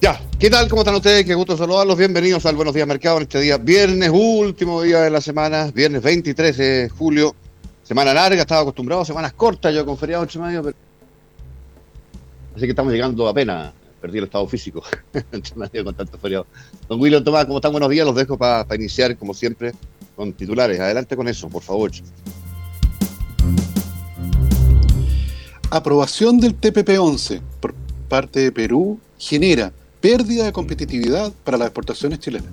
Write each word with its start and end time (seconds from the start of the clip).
Ya, 0.00 0.20
¿qué 0.38 0.48
tal? 0.48 0.68
¿Cómo 0.68 0.82
están 0.82 0.94
ustedes? 0.94 1.24
Qué 1.24 1.34
gusto 1.34 1.56
saludarlos. 1.56 1.98
Bienvenidos 1.98 2.46
al 2.46 2.56
Buenos 2.56 2.72
Días 2.72 2.86
Mercado 2.86 3.18
en 3.18 3.24
este 3.24 3.40
día, 3.40 3.58
viernes, 3.58 4.10
último 4.12 4.80
día 4.82 5.00
de 5.00 5.10
la 5.10 5.20
semana, 5.20 5.70
viernes 5.74 6.02
23 6.02 6.56
de 6.56 6.88
julio. 6.88 7.34
Semana 7.82 8.14
larga, 8.14 8.40
estaba 8.40 8.62
acostumbrado 8.62 9.04
semanas 9.04 9.32
cortas, 9.34 9.74
yo 9.74 9.84
con 9.84 9.98
feriado 9.98 10.24
ocho 10.24 10.40
medio, 10.40 10.62
pero... 10.62 10.76
Así 12.56 12.64
que 12.64 12.70
estamos 12.70 12.92
llegando 12.92 13.28
apenas, 13.28 13.72
perdí 14.06 14.18
el 14.18 14.24
estado 14.24 14.46
físico 14.46 14.84
con 15.84 15.94
tanto 15.94 16.16
feriado. 16.18 16.46
Don 16.88 17.00
William 17.00 17.24
Tomás, 17.24 17.44
¿cómo 17.44 17.58
están? 17.58 17.72
Buenos 17.72 17.90
días, 17.90 18.06
los 18.06 18.14
dejo 18.14 18.38
para 18.38 18.72
iniciar, 18.76 19.16
como 19.16 19.34
siempre, 19.34 19.72
con 20.14 20.32
titulares. 20.32 20.78
Adelante 20.78 21.16
con 21.16 21.26
eso, 21.26 21.48
por 21.48 21.62
favor. 21.62 21.90
Aprobación 25.70 26.38
del 26.38 26.58
TPP-11 26.60 27.40
por 27.60 27.74
parte 28.08 28.38
de 28.38 28.52
Perú 28.52 29.00
genera 29.18 29.72
pérdida 30.00 30.44
de 30.44 30.52
competitividad 30.52 31.32
para 31.42 31.58
las 31.58 31.66
exportaciones 31.66 32.20
chilenas. 32.20 32.50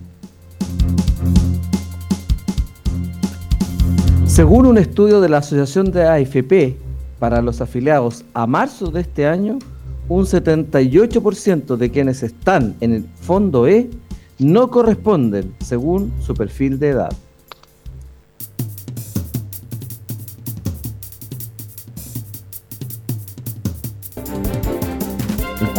Según 4.26 4.66
un 4.66 4.80
estudio 4.80 5.22
de 5.22 5.30
la 5.30 5.38
Asociación 5.38 5.92
de 5.92 6.08
AFP 6.08 6.78
para 7.20 7.44
los 7.44 7.62
afiliados 7.62 8.26
a 8.34 8.48
marzo 8.48 8.90
de 8.90 9.02
este 9.02 9.28
año, 9.28 9.60
un 10.10 10.26
78% 10.26 11.78
de 11.78 11.92
quienes 11.92 12.24
están 12.24 12.76
en 12.82 12.94
el 12.94 13.06
fondo 13.22 13.68
E 13.68 13.90
no 14.40 14.70
corresponden 14.70 15.56
según 15.64 16.12
su 16.22 16.34
perfil 16.34 16.80
de 16.80 16.90
edad. 16.90 17.14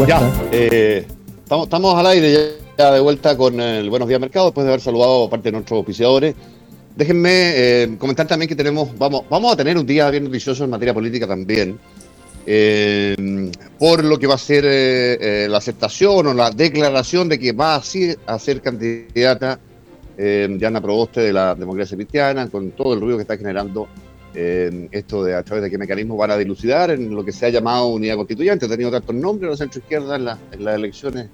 Ya, 0.09 0.21
eh, 0.51 1.07
estamos, 1.45 1.67
estamos 1.67 1.95
al 1.95 2.07
aire 2.07 2.33
ya, 2.33 2.41
ya 2.85 2.93
de 2.93 3.01
vuelta 3.01 3.37
con 3.37 3.61
el 3.61 3.89
Buenos 3.89 4.09
Días 4.09 4.21
Mercado, 4.21 4.47
después 4.47 4.65
de 4.65 4.73
haber 4.73 4.81
saludado 4.81 5.25
a 5.25 5.31
parte 5.31 5.49
de 5.49 5.53
nuestros 5.53 5.79
auspiciadores. 5.79 6.35
Déjenme 6.97 7.31
eh, 7.33 7.97
comentar 7.99 8.27
también 8.27 8.49
que 8.49 8.57
tenemos, 8.57 8.97
vamos, 8.99 9.23
vamos 9.31 9.53
a 9.53 9.57
tener 9.57 9.79
un 9.79 9.87
día 9.87 10.11
bien 10.11 10.25
noticioso 10.25 10.65
en 10.65 10.71
materia 10.71 10.93
política 10.93 11.27
también, 11.27 11.79
eh, 12.47 13.51
por 13.79 14.05
lo 14.05 14.19
que 14.19 14.27
va 14.27 14.35
a 14.35 14.39
ser 14.39 14.65
eh, 14.67 15.45
eh, 15.45 15.49
la 15.49 15.59
aceptación 15.59 16.27
o 16.27 16.35
la 16.35 16.51
declaración 16.51 17.29
de 17.29 17.39
que 17.39 17.53
va 17.53 17.77
a, 17.77 17.83
ser- 17.83 18.19
candidata 18.63 19.59
Diana 20.17 20.81
Proboste 20.81 21.21
de 21.23 21.33
la 21.33 21.55
democracia 21.55 21.97
cristiana, 21.97 22.49
con 22.49 22.71
todo 22.73 22.95
el 22.95 23.01
ruido 23.01 23.17
que 23.19 23.23
está 23.23 23.37
generando 23.37 23.89
esto 24.35 25.23
de 25.25 25.35
a 25.35 25.43
través 25.45 25.63
de 25.65 25.71
qué 25.71 25.79
mecanismo 25.79 26.17
van 26.17 26.33
a 26.33 26.37
dilucidar 26.37 26.91
en 26.91 27.15
lo 27.15 27.25
que 27.25 27.31
se 27.33 27.47
ha 27.47 27.49
llamado 27.51 27.87
unidad 27.87 28.17
constituyente. 28.17 28.67
Ha 28.67 28.69
tenido 28.69 28.91
tantos 28.91 29.15
nombres 29.15 29.51
la 29.51 29.57
centroizquierda 29.57 30.17
en, 30.17 30.25
la- 30.25 30.39
en 30.53 30.65
las 30.65 30.75
elecciones 30.77 31.27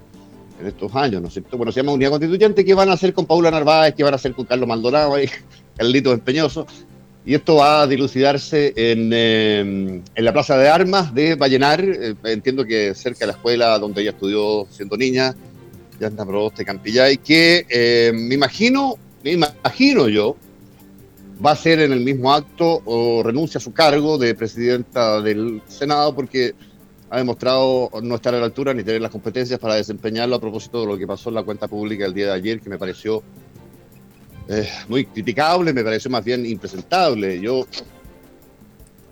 en 0.59 0.67
estos 0.67 0.93
años, 0.95 1.21
¿no 1.21 1.27
es 1.27 1.33
cierto? 1.33 1.57
Bueno, 1.57 1.71
se 1.71 1.79
llama 1.79 1.93
unidad 1.93 2.11
constituyente, 2.11 2.63
¿qué 2.63 2.73
van 2.75 2.89
a 2.89 2.93
hacer 2.93 3.13
con 3.13 3.25
Paula 3.25 3.49
Narváez? 3.49 3.95
¿Qué 3.95 4.03
van 4.03 4.13
a 4.13 4.17
hacer 4.17 4.33
con 4.33 4.45
Carlos 4.45 4.67
Maldonado 4.67 5.19
y 5.21 5.27
Carlitos 5.77 6.13
Empeñoso? 6.13 6.67
Y 7.23 7.35
esto 7.35 7.55
va 7.55 7.83
a 7.83 7.87
dilucidarse 7.87 8.73
en, 8.75 9.11
eh, 9.13 9.59
en 10.15 10.25
la 10.25 10.33
Plaza 10.33 10.57
de 10.57 10.69
Armas 10.69 11.13
de 11.13 11.35
Vallenar, 11.35 11.83
eh, 11.83 12.15
entiendo 12.23 12.65
que 12.65 12.95
cerca 12.95 13.19
de 13.19 13.27
la 13.27 13.33
escuela 13.33 13.77
donde 13.77 14.01
ella 14.01 14.11
estudió 14.11 14.65
siendo 14.71 14.97
niña, 14.97 15.35
Yanda 15.99 16.25
Proboste 16.25 16.65
Campillay, 16.65 17.17
que 17.17 17.67
eh, 17.69 18.11
me 18.13 18.33
imagino, 18.33 18.95
me 19.23 19.33
imagino 19.33 20.09
yo, 20.09 20.35
va 21.45 21.51
a 21.51 21.55
ser 21.55 21.79
en 21.81 21.91
el 21.93 21.99
mismo 21.99 22.33
acto 22.33 22.81
o 22.85 23.21
renuncia 23.23 23.59
a 23.59 23.61
su 23.61 23.71
cargo 23.71 24.17
de 24.17 24.33
presidenta 24.33 25.21
del 25.21 25.61
Senado 25.67 26.15
porque 26.15 26.55
ha 27.11 27.17
demostrado 27.17 27.89
no 28.01 28.15
estar 28.15 28.33
a 28.33 28.39
la 28.39 28.45
altura 28.45 28.73
ni 28.73 28.83
tener 28.83 29.01
las 29.01 29.11
competencias 29.11 29.59
para 29.59 29.75
desempeñarlo 29.75 30.35
a 30.35 30.41
propósito 30.41 30.81
de 30.81 30.87
lo 30.87 30.97
que 30.97 31.05
pasó 31.05 31.29
en 31.29 31.35
la 31.35 31.43
cuenta 31.43 31.67
pública 31.67 32.05
el 32.05 32.13
día 32.13 32.27
de 32.27 32.33
ayer, 32.33 32.61
que 32.61 32.69
me 32.69 32.79
pareció 32.79 33.21
eh, 34.53 34.67
muy 34.89 35.05
criticable, 35.05 35.71
me 35.71 35.81
pareció 35.81 36.11
más 36.11 36.25
bien 36.25 36.45
impresentable. 36.45 37.39
Yo 37.39 37.65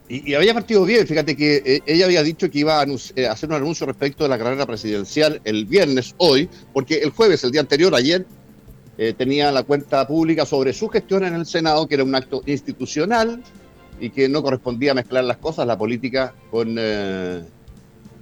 y, 0.09 0.33
había 0.33 0.53
partido 0.53 0.83
bien, 0.83 1.07
fíjate 1.07 1.37
que 1.37 1.61
eh, 1.65 1.81
ella 1.85 2.07
había 2.07 2.23
dicho 2.23 2.49
que 2.49 2.59
iba 2.59 2.81
a 2.81 2.85
eh, 3.15 3.25
hacer 3.25 3.47
un 3.47 3.55
anuncio 3.55 3.85
respecto 3.85 4.23
de 4.25 4.29
la 4.29 4.37
carrera 4.37 4.65
presidencial 4.65 5.39
el 5.45 5.65
viernes, 5.65 6.13
hoy, 6.17 6.49
porque 6.73 6.97
el 6.97 7.11
jueves, 7.11 7.41
el 7.45 7.51
día 7.51 7.61
anterior, 7.61 7.95
ayer, 7.95 8.25
tenía 9.17 9.49
la 9.49 9.63
cuenta 9.63 10.05
pública 10.05 10.45
sobre 10.45 10.73
su 10.73 10.89
gestión 10.89 11.23
en 11.23 11.33
el 11.33 11.45
Senado, 11.45 11.87
que 11.87 11.95
era 11.95 12.03
un 12.03 12.13
acto 12.13 12.43
institucional 12.45 13.41
y 13.97 14.09
que 14.09 14.27
no 14.27 14.43
correspondía 14.43 14.93
mezclar 14.93 15.23
las 15.23 15.37
cosas, 15.37 15.65
la 15.65 15.77
política, 15.77 16.33
con, 16.51 16.75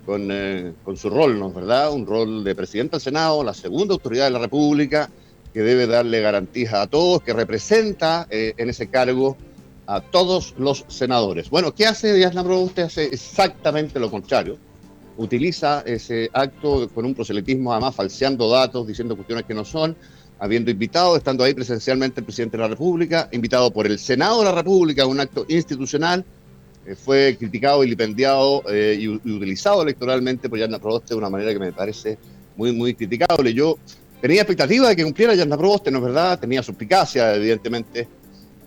con, 0.06 0.76
con 0.84 0.96
su 0.98 1.10
rol, 1.10 1.40
¿no 1.40 1.48
es 1.48 1.56
verdad? 1.56 1.92
Un 1.92 2.06
rol 2.06 2.44
de 2.44 2.54
presidente 2.54 2.92
del 2.92 3.02
Senado, 3.02 3.44
la 3.44 3.56
segunda 3.56 3.96
autoridad 3.96 4.26
de 4.26 4.30
la 4.30 4.38
República, 4.38 5.10
que 5.54 5.62
debe 5.62 5.88
darle 5.88 6.22
garantías 6.22 6.74
a 6.74 6.88
todos, 6.88 7.22
que 7.22 7.34
representa 7.34 8.28
eh, 8.30 8.54
en 8.58 8.70
ese 8.70 8.88
cargo 8.88 9.38
a 9.86 10.02
todos 10.02 10.54
los 10.58 10.86
senadores. 10.88 11.50
Bueno, 11.50 11.74
¿qué 11.74 11.88
hace 11.88 12.14
Díaz? 12.14 12.36
Usted 12.36 12.84
hace 12.84 13.06
exactamente 13.06 14.00
lo 14.00 14.12
contrario. 14.12 14.58
Utiliza 15.16 15.82
ese 15.86 16.30
acto 16.34 16.90
con 16.90 17.06
un 17.06 17.16
proselitismo, 17.16 17.72
además 17.72 17.96
falseando 17.96 18.50
datos, 18.50 18.86
diciendo 18.86 19.16
cuestiones 19.16 19.46
que 19.46 19.54
no 19.54 19.66
son, 19.66 19.96
habiendo 20.40 20.70
invitado, 20.70 21.16
estando 21.16 21.44
ahí 21.44 21.54
presencialmente 21.54 22.20
el 22.20 22.26
presidente 22.26 22.58
de 22.58 22.64
la 22.64 22.70
República, 22.70 23.30
invitado 23.32 23.72
por 23.72 23.88
el 23.88 23.98
Senado 23.98 24.40
de 24.40 24.46
la 24.46 24.52
República 24.52 25.06
un 25.08 25.20
acto 25.20 25.46
institucional, 25.48 26.24
eh, 26.86 26.96
fue 26.96 27.36
criticado, 27.38 27.80
vilipendiado 27.80 28.64
eh, 28.70 28.98
y, 29.00 29.08
utilizado 29.08 29.82
electoralmente 29.82 30.50
por 30.50 30.60
Yanda 30.60 30.80
Proboste 30.80 31.10
de 31.10 31.18
una 31.18 31.30
manera 31.30 31.52
que 31.52 31.60
me 31.60 31.74
parece 31.74 32.18
muy, 32.56 32.72
muy 32.72 32.94
criticable. 32.94 33.54
Yo 33.54 33.78
tenía 34.22 34.42
expectativa 34.42 34.90
de 34.90 34.96
que 34.96 35.04
cumpliera 35.04 35.36
Yanda 35.36 35.58
Proboste, 35.58 35.92
¿no 35.92 36.00
es 36.00 36.04
verdad? 36.06 36.40
Tenía 36.40 36.64
suspicacia, 36.64 37.36
evidentemente, 37.36 38.08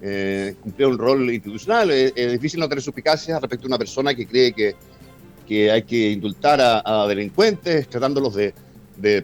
eh, 0.03 0.55
cumplía 0.63 0.89
un 0.89 0.99
rol 0.99 1.31
institucional. 1.33 1.91
Es, 1.91 2.13
es 2.17 2.33
difícil 2.33 2.61
no 2.61 2.69
tener 2.69 2.83
suspicacia 2.83 3.39
respecto 3.39 3.67
a 3.67 3.69
una 3.69 3.79
persona 3.79 4.15
que 4.15 4.27
cree 4.27 4.53
que, 4.53 4.75
que 5.47 5.71
hay 5.71 5.83
que 5.83 6.11
indultar 6.11 6.61
a, 6.63 7.07
delincuentes, 7.09 7.89
tratándolos 7.89 8.35
de, 8.35 8.55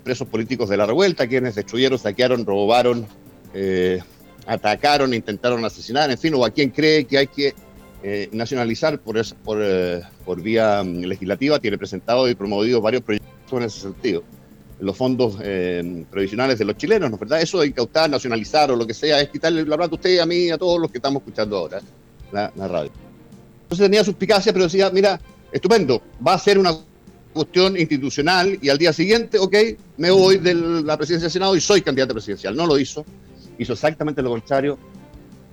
presos 0.02 0.26
políticos 0.28 0.68
de 0.68 0.76
la 0.76 0.86
revuelta, 0.86 1.26
quienes 1.26 1.54
destruyeron, 1.54 1.98
saquearon, 1.98 2.44
robaron, 2.46 3.06
eh, 3.54 4.00
atacaron, 4.46 5.12
intentaron 5.12 5.64
asesinar, 5.64 6.10
en 6.10 6.18
fin, 6.18 6.32
o 6.34 6.44
a 6.44 6.50
quien 6.50 6.70
cree 6.70 7.04
que 7.04 7.18
hay 7.18 7.26
que 7.26 7.54
eh, 8.02 8.28
nacionalizar 8.32 8.98
por, 9.00 9.18
es- 9.18 9.34
por, 9.34 9.58
eh, 9.60 10.00
por 10.24 10.40
vía 10.40 10.82
mm, 10.84 11.00
legislativa, 11.04 11.58
tiene 11.58 11.76
presentado 11.78 12.28
y 12.28 12.34
promovido 12.34 12.80
varios 12.80 13.02
proyectos 13.02 13.30
en 13.52 13.62
ese 13.62 13.80
sentido. 13.80 14.22
Los 14.78 14.96
fondos 14.96 15.38
eh, 15.42 16.04
provisionales 16.10 16.58
de 16.58 16.64
los 16.66 16.76
chilenos, 16.76 17.08
¿no 17.08 17.16
es 17.16 17.20
verdad? 17.20 17.40
Eso 17.40 17.60
de 17.60 17.68
incautar, 17.68 18.10
nacionalizar 18.10 18.70
o 18.70 18.76
lo 18.76 18.86
que 18.86 18.92
sea, 18.92 19.20
es 19.20 19.30
quitarle 19.30 19.64
la 19.64 19.76
plata 19.76 19.92
a 19.92 19.94
usted, 19.94 20.18
a 20.18 20.26
mí, 20.26 20.50
a 20.50 20.58
todos 20.58 20.80
los 20.80 20.90
que 20.90 20.98
estamos 20.98 21.22
escuchando 21.22 21.56
ahora 21.56 21.80
la, 22.30 22.52
la 22.54 22.68
radio. 22.68 22.90
Entonces 23.62 23.84
tenía 23.84 24.04
suspicacia, 24.04 24.52
pero 24.52 24.66
decía, 24.66 24.90
mira, 24.90 25.18
estupendo, 25.50 26.02
va 26.26 26.34
a 26.34 26.38
ser 26.38 26.58
una 26.58 26.76
cuestión 27.32 27.76
institucional 27.76 28.58
y 28.62 28.68
al 28.68 28.78
día 28.78 28.92
siguiente, 28.92 29.38
ok, 29.38 29.54
me 29.96 30.10
voy 30.10 30.38
de 30.38 30.54
la 30.54 30.96
presidencia 30.96 31.26
del 31.26 31.32
Senado 31.32 31.56
y 31.56 31.60
soy 31.60 31.82
candidato 31.82 32.14
presidencial. 32.14 32.54
No 32.54 32.66
lo 32.66 32.78
hizo, 32.78 33.04
hizo 33.58 33.72
exactamente 33.72 34.22
lo 34.22 34.30
contrario, 34.30 34.78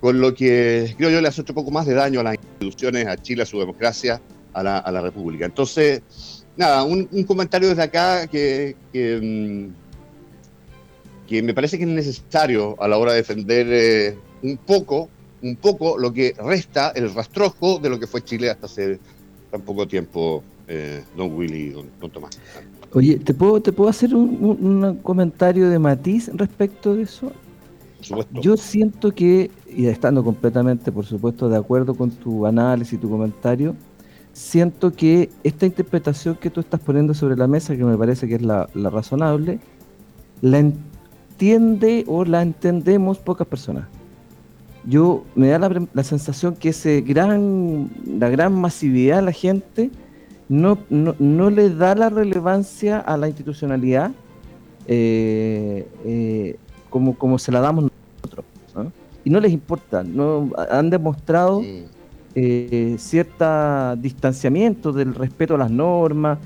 con 0.00 0.20
lo 0.20 0.34
que 0.34 0.94
creo 0.96 1.10
yo 1.10 1.20
le 1.20 1.28
hace 1.28 1.40
un 1.40 1.46
poco 1.46 1.70
más 1.70 1.86
de 1.86 1.94
daño 1.94 2.20
a 2.20 2.22
las 2.22 2.34
instituciones, 2.34 3.06
a 3.06 3.16
Chile, 3.16 3.42
a 3.42 3.46
su 3.46 3.58
democracia, 3.58 4.20
a 4.52 4.62
la, 4.62 4.78
a 4.78 4.92
la 4.92 5.00
República. 5.00 5.46
Entonces, 5.46 6.43
nada, 6.56 6.84
un, 6.84 7.06
comentario 7.24 7.68
desde 7.68 7.82
acá 7.82 8.26
que, 8.26 8.76
mm, 8.92 9.68
que, 11.26 11.42
me 11.42 11.54
parece 11.54 11.78
que 11.78 11.84
es 11.84 11.90
necesario 11.90 12.80
a 12.80 12.88
la 12.88 12.98
hora 12.98 13.12
de 13.12 13.18
defender 13.18 13.66
eh, 13.70 14.18
un 14.42 14.56
poco, 14.58 15.08
un 15.42 15.56
poco 15.56 15.98
lo 15.98 16.12
que 16.12 16.34
resta, 16.38 16.90
el 16.90 17.12
rastrojo 17.14 17.78
de 17.78 17.90
lo 17.90 17.98
que 17.98 18.06
fue 18.06 18.22
Chile 18.22 18.50
hasta 18.50 18.66
hace 18.66 18.98
tan 19.50 19.62
poco 19.62 19.86
tiempo, 19.86 20.42
eh, 20.68 21.02
don 21.16 21.34
Willy 21.34 21.58
y 21.58 21.70
don, 21.70 22.10
Tomás. 22.10 22.38
Oye, 22.92 23.18
¿te 23.18 23.34
puedo, 23.34 23.60
¿te 23.60 23.72
puedo 23.72 23.90
hacer 23.90 24.14
un, 24.14 24.98
comentario 25.02 25.68
de 25.68 25.78
matiz 25.78 26.30
respecto 26.34 26.94
de 26.94 27.02
eso? 27.02 27.32
Yo 28.32 28.56
siento 28.56 29.12
que, 29.12 29.50
y 29.74 29.86
estando 29.86 30.22
completamente, 30.22 30.92
por 30.92 31.06
supuesto, 31.06 31.48
de 31.48 31.56
acuerdo 31.56 31.94
con 31.94 32.10
tu 32.10 32.44
análisis 32.46 32.94
y 32.94 32.98
tu 32.98 33.08
comentario, 33.08 33.74
siento 34.34 34.92
que 34.92 35.30
esta 35.44 35.64
interpretación 35.64 36.34
que 36.34 36.50
tú 36.50 36.60
estás 36.60 36.80
poniendo 36.80 37.14
sobre 37.14 37.36
la 37.36 37.46
mesa, 37.46 37.76
que 37.76 37.84
me 37.84 37.96
parece 37.96 38.28
que 38.28 38.34
es 38.34 38.42
la, 38.42 38.68
razonable, 38.74 39.60
la 40.42 40.58
entiende 40.58 42.04
o 42.06 42.24
la 42.24 42.42
entendemos 42.42 43.18
pocas 43.18 43.46
personas. 43.46 43.86
Yo 44.84 45.24
me 45.34 45.48
da 45.48 45.58
la, 45.58 46.02
sensación 46.02 46.56
que 46.56 46.70
ese 46.70 47.00
gran, 47.00 47.90
la 48.06 48.28
gran 48.28 48.52
masividad 48.60 49.16
de 49.16 49.22
la 49.22 49.32
gente 49.32 49.90
no, 50.48 50.78
no, 50.90 51.48
le 51.48 51.70
da 51.70 51.94
la 51.94 52.10
relevancia 52.10 52.98
a 52.98 53.16
la 53.16 53.28
institucionalidad 53.28 54.10
eh, 54.86 55.88
eh, 56.04 56.56
como, 56.90 57.16
como 57.16 57.38
se 57.38 57.50
la 57.50 57.60
damos 57.60 57.90
nosotros. 58.20 58.44
Y 59.24 59.30
no 59.30 59.40
les 59.40 59.52
importa, 59.52 60.02
no 60.02 60.50
han 60.70 60.90
demostrado 60.90 61.62
eh, 62.34 62.96
cierto 62.98 63.96
distanciamiento 63.96 64.92
del 64.92 65.14
respeto 65.14 65.54
a 65.54 65.58
las 65.58 65.70
normas, 65.70 66.38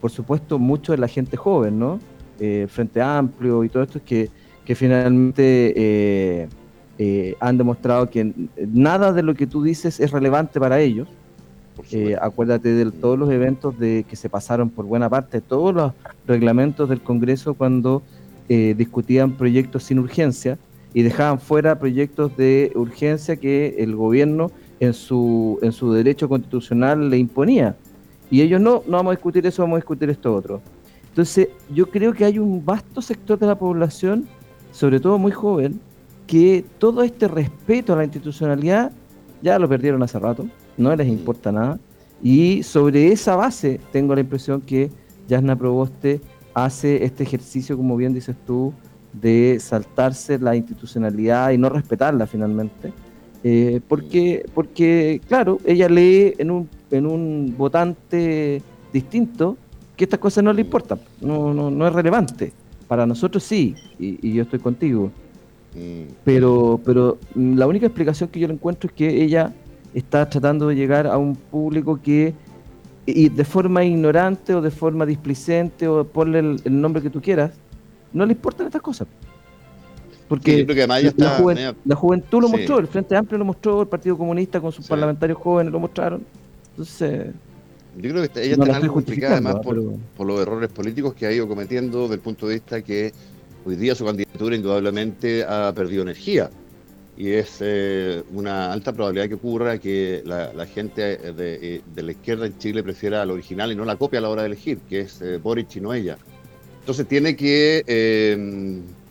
por 0.00 0.10
supuesto 0.10 0.58
mucho 0.58 0.92
de 0.92 0.98
la 0.98 1.08
gente 1.08 1.36
joven, 1.36 1.78
¿no? 1.78 1.98
Eh, 2.40 2.66
Frente 2.68 3.00
Amplio 3.00 3.62
y 3.64 3.68
todo 3.68 3.82
esto, 3.82 4.00
que, 4.04 4.30
que 4.64 4.74
finalmente 4.74 5.72
eh, 5.76 6.48
eh, 6.98 7.36
han 7.40 7.58
demostrado 7.58 8.10
que 8.10 8.32
nada 8.72 9.12
de 9.12 9.22
lo 9.22 9.34
que 9.34 9.46
tú 9.46 9.62
dices 9.62 10.00
es 10.00 10.10
relevante 10.10 10.58
para 10.58 10.80
ellos. 10.80 11.08
acuérdate 12.20 12.70
de 12.70 12.90
todos 12.90 13.18
los 13.18 13.30
eventos 13.30 13.78
de 13.78 14.04
que 14.08 14.16
se 14.16 14.28
pasaron 14.28 14.70
por 14.70 14.86
buena 14.86 15.08
parte, 15.08 15.40
todos 15.40 15.74
los 15.74 15.92
reglamentos 16.26 16.88
del 16.88 17.00
Congreso 17.00 17.54
cuando 17.54 18.02
discutían 18.48 19.32
proyectos 19.32 19.84
sin 19.84 19.98
urgencia 19.98 20.58
y 20.92 21.02
dejaban 21.02 21.40
fuera 21.40 21.78
proyectos 21.78 22.36
de 22.36 22.70
urgencia 22.74 23.36
que 23.36 23.76
el 23.78 23.96
gobierno 23.96 24.50
en 24.82 24.94
su, 24.94 25.60
en 25.62 25.70
su 25.70 25.92
derecho 25.92 26.28
constitucional 26.28 27.08
le 27.08 27.16
imponía. 27.16 27.76
Y 28.28 28.42
ellos 28.42 28.60
no, 28.60 28.82
no 28.88 28.96
vamos 28.96 29.12
a 29.12 29.14
discutir 29.14 29.46
eso, 29.46 29.62
vamos 29.62 29.76
a 29.76 29.78
discutir 29.78 30.10
esto 30.10 30.34
otro. 30.34 30.60
Entonces, 31.08 31.50
yo 31.72 31.88
creo 31.88 32.12
que 32.12 32.24
hay 32.24 32.40
un 32.40 32.64
vasto 32.64 33.00
sector 33.00 33.38
de 33.38 33.46
la 33.46 33.56
población, 33.56 34.26
sobre 34.72 34.98
todo 34.98 35.18
muy 35.18 35.30
joven, 35.30 35.78
que 36.26 36.64
todo 36.78 37.04
este 37.04 37.28
respeto 37.28 37.92
a 37.92 37.96
la 37.96 38.04
institucionalidad 38.04 38.90
ya 39.40 39.56
lo 39.60 39.68
perdieron 39.68 40.02
hace 40.02 40.18
rato, 40.18 40.48
no 40.76 40.96
les 40.96 41.06
importa 41.06 41.52
nada. 41.52 41.78
Y 42.20 42.64
sobre 42.64 43.12
esa 43.12 43.36
base 43.36 43.78
tengo 43.92 44.16
la 44.16 44.22
impresión 44.22 44.60
que 44.60 44.90
Yasna 45.28 45.54
Proboste 45.54 46.20
hace 46.54 47.04
este 47.04 47.22
ejercicio, 47.22 47.76
como 47.76 47.96
bien 47.96 48.14
dices 48.14 48.34
tú, 48.44 48.74
de 49.12 49.58
saltarse 49.60 50.40
la 50.40 50.56
institucionalidad 50.56 51.50
y 51.50 51.58
no 51.58 51.68
respetarla 51.68 52.26
finalmente. 52.26 52.92
Eh, 53.44 53.80
porque, 53.88 54.46
porque, 54.54 55.20
claro, 55.26 55.58
ella 55.64 55.88
lee 55.88 56.34
en 56.38 56.50
un, 56.50 56.68
en 56.90 57.06
un 57.06 57.54
votante 57.56 58.62
distinto 58.92 59.56
que 59.96 60.04
estas 60.04 60.20
cosas 60.20 60.44
no 60.44 60.52
le 60.52 60.60
importan, 60.60 61.00
no, 61.20 61.52
no, 61.52 61.70
no 61.70 61.86
es 61.86 61.92
relevante. 61.92 62.52
Para 62.86 63.06
nosotros 63.06 63.42
sí, 63.42 63.74
y, 63.98 64.32
yo 64.32 64.42
estoy 64.42 64.58
contigo. 64.58 65.10
Pero, 66.24 66.78
pero 66.84 67.18
la 67.34 67.66
única 67.66 67.86
explicación 67.86 68.28
que 68.28 68.38
yo 68.38 68.46
le 68.46 68.52
encuentro 68.52 68.88
es 68.88 68.94
que 68.94 69.22
ella 69.22 69.54
está 69.94 70.28
tratando 70.28 70.68
de 70.68 70.74
llegar 70.74 71.06
a 71.06 71.16
un 71.16 71.34
público 71.34 71.98
que 72.02 72.34
y 73.06 73.30
de 73.30 73.44
forma 73.44 73.82
ignorante 73.82 74.54
o 74.54 74.60
de 74.60 74.70
forma 74.70 75.06
displicente 75.06 75.88
o 75.88 76.04
ponle 76.04 76.38
el 76.38 76.80
nombre 76.80 77.02
que 77.02 77.10
tú 77.10 77.20
quieras, 77.20 77.52
no 78.12 78.26
le 78.26 78.32
importan 78.32 78.66
estas 78.66 78.82
cosas. 78.82 79.08
Porque 80.32 80.64
la, 81.84 81.94
juventud 81.94 82.40
lo 82.40 82.48
mostró, 82.48 82.78
el 82.78 82.86
Frente 82.86 83.14
Amplio 83.14 83.36
lo 83.36 83.44
mostró, 83.44 83.82
el 83.82 83.86
Partido 83.86 84.16
Comunista 84.16 84.62
con 84.62 84.72
sus 84.72 84.88
parlamentarios 84.88 85.36
jóvenes 85.36 85.70
lo 85.70 85.78
mostraron. 85.78 86.24
Entonces. 86.70 87.26
Yo 87.98 88.10
creo 88.10 88.32
que 88.32 88.42
ella 88.42 88.54
está 88.54 88.76
algo 88.76 88.94
complicada 88.94 89.34
además 89.34 89.56
por, 89.62 89.76
los 90.26 90.40
errores 90.40 90.70
políticos 90.70 91.12
que 91.12 91.26
ha 91.26 91.32
ido 91.32 91.46
cometiendo 91.46 92.04
desde 92.04 92.14
el 92.14 92.20
punto 92.20 92.48
de 92.48 92.54
vista 92.54 92.80
que 92.80 93.12
hoy 93.66 93.76
día 93.76 93.94
su 93.94 94.06
candidatura 94.06 94.56
indudablemente 94.56 95.44
ha 95.44 95.70
perdido 95.74 96.00
energía. 96.00 96.48
Y 97.14 97.32
es 97.32 97.58
eh, 97.60 98.22
una 98.32 98.72
alta 98.72 98.94
probabilidad 98.94 99.28
que 99.28 99.34
ocurra 99.34 99.76
que 99.76 100.22
la, 100.24 100.64
gente 100.64 101.18
eh, 101.22 101.82
de, 101.94 102.02
la 102.02 102.12
izquierda 102.12 102.46
en 102.46 102.56
Chile 102.56 102.82
prefiera 102.82 103.26
lo 103.26 103.34
original 103.34 103.70
y 103.70 103.74
no 103.74 103.84
la 103.84 103.96
copia 103.96 104.18
a 104.18 104.22
la 104.22 104.30
hora 104.30 104.42
de 104.42 104.46
elegir, 104.46 104.78
que 104.88 105.00
es 105.00 105.20
eh, 105.20 105.36
Boric 105.36 105.76
y 105.76 105.82
no 105.82 105.92
ella. 105.92 106.16
Entonces 106.80 107.06
tiene 107.06 107.36
que 107.36 107.84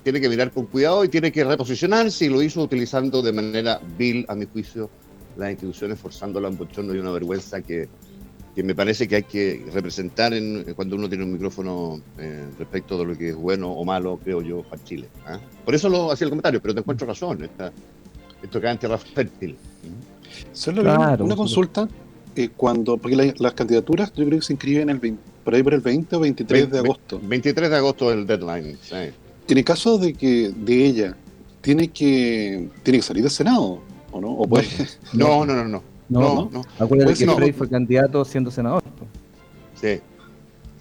tiene 0.04 0.20
que 0.20 0.30
mirar 0.30 0.52
con 0.52 0.66
cuidado 0.66 1.04
y 1.04 1.10
tiene 1.10 1.32
que 1.32 1.44
reposicionarse 1.44 2.26
y 2.26 2.30
lo 2.30 2.42
hizo 2.42 2.64
utilizando 2.64 3.22
de 3.22 3.32
manera 3.32 3.80
vil, 3.98 4.26
a 4.28 4.36
mi 4.36 4.46
juicio, 4.46 4.90
las 5.38 5.52
instituciones, 5.52 6.00
forzándola 6.00 6.50
un 6.50 6.58
bochorno 6.58 6.94
y 6.94 7.00
una 7.00 7.12
vergüenza 7.12 7.62
que, 7.62 7.88
que 8.56 8.64
me 8.64 8.76
parece 8.76 9.08
que 9.08 9.18
hay 9.18 9.24
que 9.24 9.66
representar 9.72 10.34
en, 10.34 10.74
cuando 10.76 10.96
uno 10.96 11.08
tiene 11.08 11.24
un 11.24 11.34
micrófono 11.34 12.02
eh, 12.18 12.46
respecto 12.58 12.98
de 12.98 13.06
lo 13.06 13.18
que 13.18 13.30
es 13.30 13.36
bueno 13.36 13.72
o 13.72 13.86
malo, 13.86 14.20
creo 14.24 14.42
yo, 14.42 14.64
para 14.64 14.84
Chile. 14.84 15.08
¿ah? 15.26 15.40
Por 15.64 15.76
eso 15.76 15.88
lo 15.88 16.12
hacía 16.12 16.26
el 16.26 16.32
comentario, 16.32 16.62
pero 16.62 16.74
te 16.74 16.80
encuentro 16.82 17.08
razón, 17.08 17.44
esta, 17.44 17.72
esto 18.42 18.60
queda 18.60 18.72
en 18.72 18.78
tierra 18.78 18.98
fértil. 18.98 19.56
Solo 20.52 20.82
una 20.82 21.36
consulta, 21.36 21.88
eh, 22.36 22.50
cuando, 22.56 22.98
porque 22.98 23.34
las 23.38 23.54
candidaturas 23.54 24.14
yo 24.14 24.26
creo 24.26 24.40
que 24.40 24.46
se 24.46 24.54
inscriben 24.54 24.90
el 24.90 25.18
por 25.44 25.56
ahí 25.56 25.64
por 25.64 25.74
el 25.74 25.82
20 25.82 26.16
o 26.16 26.20
23 26.20 26.72
de 26.72 26.80
agosto. 26.80 27.20
23 27.22 27.70
de 27.70 27.76
agosto 27.76 28.12
es 28.12 28.18
el 28.18 28.28
deadline, 28.28 28.78
sí. 28.82 28.96
En 29.52 29.58
el 29.58 29.66
caso 29.66 29.98
de 29.98 30.14
que 30.14 30.54
de 30.56 30.86
ella 30.86 31.18
tiene 31.60 31.90
que 31.90 32.70
tiene 32.84 33.00
que 33.00 33.04
salir 33.04 33.22
del 33.22 33.32
Senado, 33.32 33.82
¿o 34.14 34.22
no? 34.22 34.30
¿O 34.30 34.48
puede... 34.48 34.66
no, 35.12 35.46
no, 35.46 35.54
no, 35.54 35.66
no. 35.66 35.84
No, 36.08 36.50
no. 36.52 36.62
Acuérdate 36.80 37.26
que 37.26 37.30
Frey 37.30 37.52
fue 37.52 37.70
candidato 37.70 38.24
siendo 38.24 38.50
senador. 38.50 38.82
Sí. 39.76 40.00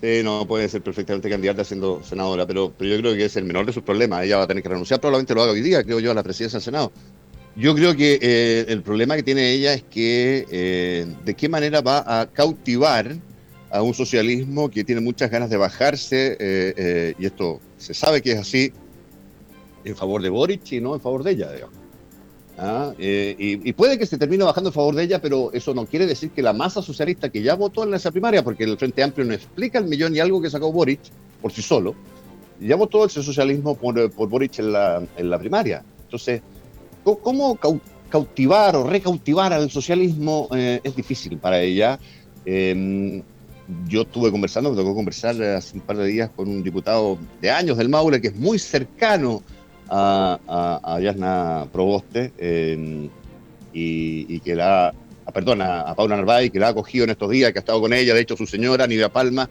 Sí, 0.01 0.23
no 0.23 0.47
puede 0.47 0.69
ser 0.69 0.83
perfectamente 0.83 1.29
candidata 1.29 1.65
siendo 1.65 2.01
senadora, 2.05 2.47
pero, 2.47 2.73
pero 2.77 2.95
yo 2.95 3.01
creo 3.01 3.15
que 3.15 3.25
es 3.25 3.37
el 3.37 3.45
menor 3.45 3.67
de 3.67 3.73
sus 3.73 3.83
problemas. 3.83 4.25
Ella 4.25 4.39
va 4.39 4.45
a 4.45 4.47
tener 4.47 4.63
que 4.63 4.69
renunciar, 4.69 5.01
probablemente 5.01 5.35
lo 5.35 5.43
haga 5.43 5.53
hoy 5.53 5.63
día, 5.63 5.83
creo 5.83 5.99
yo, 5.99 6.13
a 6.13 6.15
la 6.15 6.23
presidencia 6.23 6.59
del 6.59 6.65
Senado. 6.65 6.93
Yo 7.57 7.75
creo 7.75 7.97
que 7.97 8.19
eh, 8.23 8.67
el 8.69 8.83
problema 8.83 9.17
que 9.17 9.25
tiene 9.25 9.51
ella 9.51 9.75
es 9.75 9.83
que 9.83 10.47
eh, 10.51 11.07
de 11.25 11.35
qué 11.35 11.49
manera 11.49 11.81
va 11.81 12.21
a 12.21 12.27
cautivar 12.27 13.17
a 13.71 13.83
un 13.83 13.95
socialismo 13.95 14.69
que 14.69 14.85
tiene 14.85 15.01
muchas 15.01 15.31
ganas 15.31 15.49
de 15.49 15.57
bajarse, 15.57 16.33
eh, 16.33 16.75
eh, 16.77 17.15
y 17.19 17.27
esto 17.27 17.61
se 17.79 17.95
sabe 17.95 18.21
que 18.21 18.33
es 18.33 18.39
así, 18.39 18.73
en 19.85 19.97
favor 19.97 20.21
de 20.21 20.29
Boric 20.29 20.73
y 20.73 20.81
no 20.81 20.95
en 20.95 21.01
favor 21.01 21.23
de 21.23 21.33
ella, 21.33 21.53
digamos. 21.53 21.77
¿Ah? 22.59 22.93
Eh, 22.99 23.35
y, 23.39 23.73
puede 23.73 23.97
que 23.97 24.05
se 24.05 24.19
termine 24.19 24.45
bajando 24.45 24.69
en 24.69 24.75
favor 24.75 24.95
de 24.95 25.05
ella, 25.05 25.23
pero 25.23 25.51
eso 25.55 25.73
no 25.73 25.87
quiere 25.87 26.07
decir 26.07 26.31
que 26.31 26.43
la 26.43 26.53
masa 26.53 26.83
socialista 26.83 27.31
que 27.31 27.43
ya 27.43 27.55
votó 27.55 27.85
en 27.85 27.95
esa 27.95 28.11
primaria, 28.11 28.45
porque 28.45 28.65
el 28.65 28.77
Frente 28.77 29.03
Amplio 29.03 29.25
no 29.25 29.33
explica 29.33 29.79
el 29.79 29.87
millón 29.87 30.15
y 30.15 30.19
algo 30.19 30.43
que 30.43 30.51
sacó 30.51 30.71
Boric 30.71 31.01
por 31.41 31.53
sí 31.53 31.63
solo, 31.63 31.95
ya 32.61 32.77
votó 32.77 33.07
ese 33.07 33.23
socialismo 33.23 33.77
por, 33.77 34.11
por 34.11 34.29
Boric 34.29 34.59
en 34.59 34.73
la, 34.73 35.03
en 35.17 35.31
la 35.31 35.39
primaria. 35.39 35.83
Entonces, 36.03 36.43
¿cómo 37.03 37.59
cautivar 38.11 38.77
o 38.77 38.85
recautivar 38.85 39.55
al 39.55 39.71
socialismo 39.71 40.49
es 40.53 40.95
difícil 40.95 41.39
para 41.39 41.63
ella? 41.63 41.99
Yo 43.87 44.03
estuve 44.03 44.31
conversando, 44.31 44.71
me 44.71 44.77
tocó 44.77 44.95
conversar 44.95 45.41
hace 45.43 45.77
un 45.77 45.83
par 45.83 45.97
de 45.97 46.07
días 46.07 46.31
con 46.35 46.49
un 46.49 46.63
diputado 46.63 47.19
de 47.41 47.51
años 47.51 47.77
del 47.77 47.89
Maule 47.89 48.21
que 48.21 48.29
es 48.29 48.37
muy 48.37 48.59
cercano 48.59 49.43
a, 49.89 50.81
a, 50.83 51.01
Yasna 51.01 51.67
Proboste 51.73 52.33
em, 52.39 53.09
y, 53.73 54.41
que 54.41 54.55
la, 54.55 54.95
a, 55.27 55.33
perdón, 55.33 55.63
a, 55.63 55.95
Paula 55.95 56.17
Narváez, 56.17 56.51
que 56.51 56.59
la 56.59 56.69
ha 56.69 56.71
acogido 56.71 57.05
en 57.05 57.11
estos 57.11 57.31
días, 57.31 57.53
que 57.53 57.59
ha 57.59 57.61
estado 57.61 57.81
con 57.81 57.93
ella, 57.93 58.15
de 58.15 58.21
hecho 58.21 58.37
su 58.37 58.47
señora, 58.47 58.87
Nidia 58.87 59.09
Palma, 59.09 59.49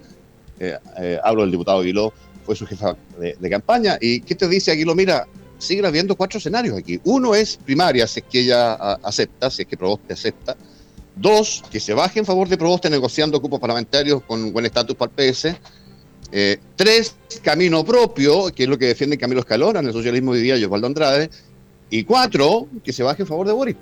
eh, 0.59 0.77
eh, 0.97 1.19
hablo 1.23 1.41
del 1.41 1.51
diputado 1.51 1.79
Aguiló, 1.79 2.13
fue 2.45 2.55
su 2.55 2.65
jefa 2.65 2.95
de, 3.19 3.49
campaña. 3.49 3.97
¿Y 4.01 4.21
qué 4.21 4.35
te 4.35 4.47
dice 4.47 4.71
Aguiló? 4.71 4.95
Mira, 4.95 5.27
sigue 5.57 5.85
habiendo 5.85 6.15
cuatro 6.15 6.39
escenarios 6.39 6.77
aquí. 6.77 6.99
Uno 7.03 7.35
es 7.35 7.57
primaria, 7.57 8.07
si 8.07 8.21
es 8.21 8.25
que 8.29 8.39
ella 8.41 8.73
acepta, 8.73 9.49
si 9.49 9.63
es 9.63 9.67
que 9.67 9.77
Proboste 9.77 10.13
acepta 10.13 10.55
Dos, 11.19 11.63
que 11.69 11.81
se 11.81 11.93
baje 11.93 12.19
en 12.19 12.25
favor 12.25 12.47
de 12.47 12.57
Proboste 12.57 12.89
negociando 12.89 13.41
cupos 13.41 13.59
parlamentarios 13.59 14.23
con 14.23 14.53
buen 14.53 14.65
estatus 14.65 14.95
para 14.95 15.11
el 15.17 15.33
PS. 15.33 15.53
Eh, 16.31 16.57
tres, 16.77 17.17
camino 17.43 17.83
propio, 17.83 18.53
que 18.55 18.63
es 18.63 18.69
lo 18.69 18.77
que 18.77 18.85
defiende 18.85 19.17
Camilo 19.17 19.41
Escalona 19.41 19.81
en 19.81 19.87
el 19.87 19.93
socialismo 19.93 20.31
hoy 20.31 20.41
día 20.41 20.55
y 20.55 20.63
Andrade. 20.63 21.29
Y 21.89 22.05
cuatro, 22.05 22.67
que 22.83 22.93
se 22.93 23.03
baje 23.03 23.23
en 23.23 23.27
favor 23.27 23.47
de 23.47 23.53
Boric. 23.53 23.77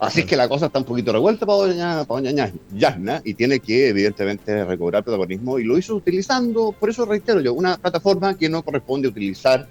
Así 0.00 0.20
es 0.20 0.26
que 0.26 0.36
la 0.36 0.48
cosa 0.48 0.66
está 0.66 0.80
un 0.80 0.86
poquito 0.86 1.12
revuelta 1.12 1.46
para 1.46 1.58
doña, 1.58 2.04
para 2.04 2.20
doña 2.22 2.52
Yasna 2.74 3.20
y 3.22 3.34
tiene 3.34 3.60
que, 3.60 3.90
evidentemente, 3.90 4.64
recobrar 4.64 5.04
protagonismo. 5.04 5.60
Y 5.60 5.64
lo 5.64 5.78
hizo 5.78 5.94
utilizando, 5.94 6.72
por 6.72 6.90
eso 6.90 7.04
reitero 7.04 7.40
yo, 7.40 7.54
una 7.54 7.76
plataforma 7.76 8.36
que 8.36 8.48
no 8.48 8.64
corresponde 8.64 9.06
utilizar 9.06 9.68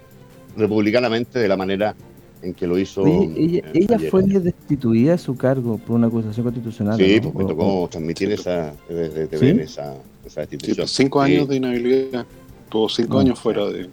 republicanamente 0.55 1.39
de 1.39 1.47
la 1.47 1.57
manera 1.57 1.93
en 2.41 2.53
que 2.53 2.67
lo 2.67 2.77
hizo. 2.77 3.05
ella, 3.05 3.63
ella 3.73 3.99
fue 4.09 4.23
destituida 4.23 5.13
de 5.13 5.17
su 5.17 5.35
cargo 5.35 5.77
por 5.77 5.95
una 5.95 6.07
acusación 6.07 6.43
constitucional. 6.43 6.97
Sí, 6.97 7.19
porque 7.21 7.37
me 7.39 7.45
tocó 7.45 7.87
transmitir 7.89 8.31
esa, 8.31 8.73
esa, 8.89 9.95
esa 10.25 10.41
destitución. 10.41 10.77
Pues, 10.77 10.91
cinco 10.91 11.21
años 11.21 11.47
de 11.47 11.57
inhabilidad. 11.57 12.25
Tuvo 12.69 12.87
cinco 12.89 13.17
ah. 13.17 13.21
años 13.21 13.39
fuera 13.39 13.65
de. 13.65 13.89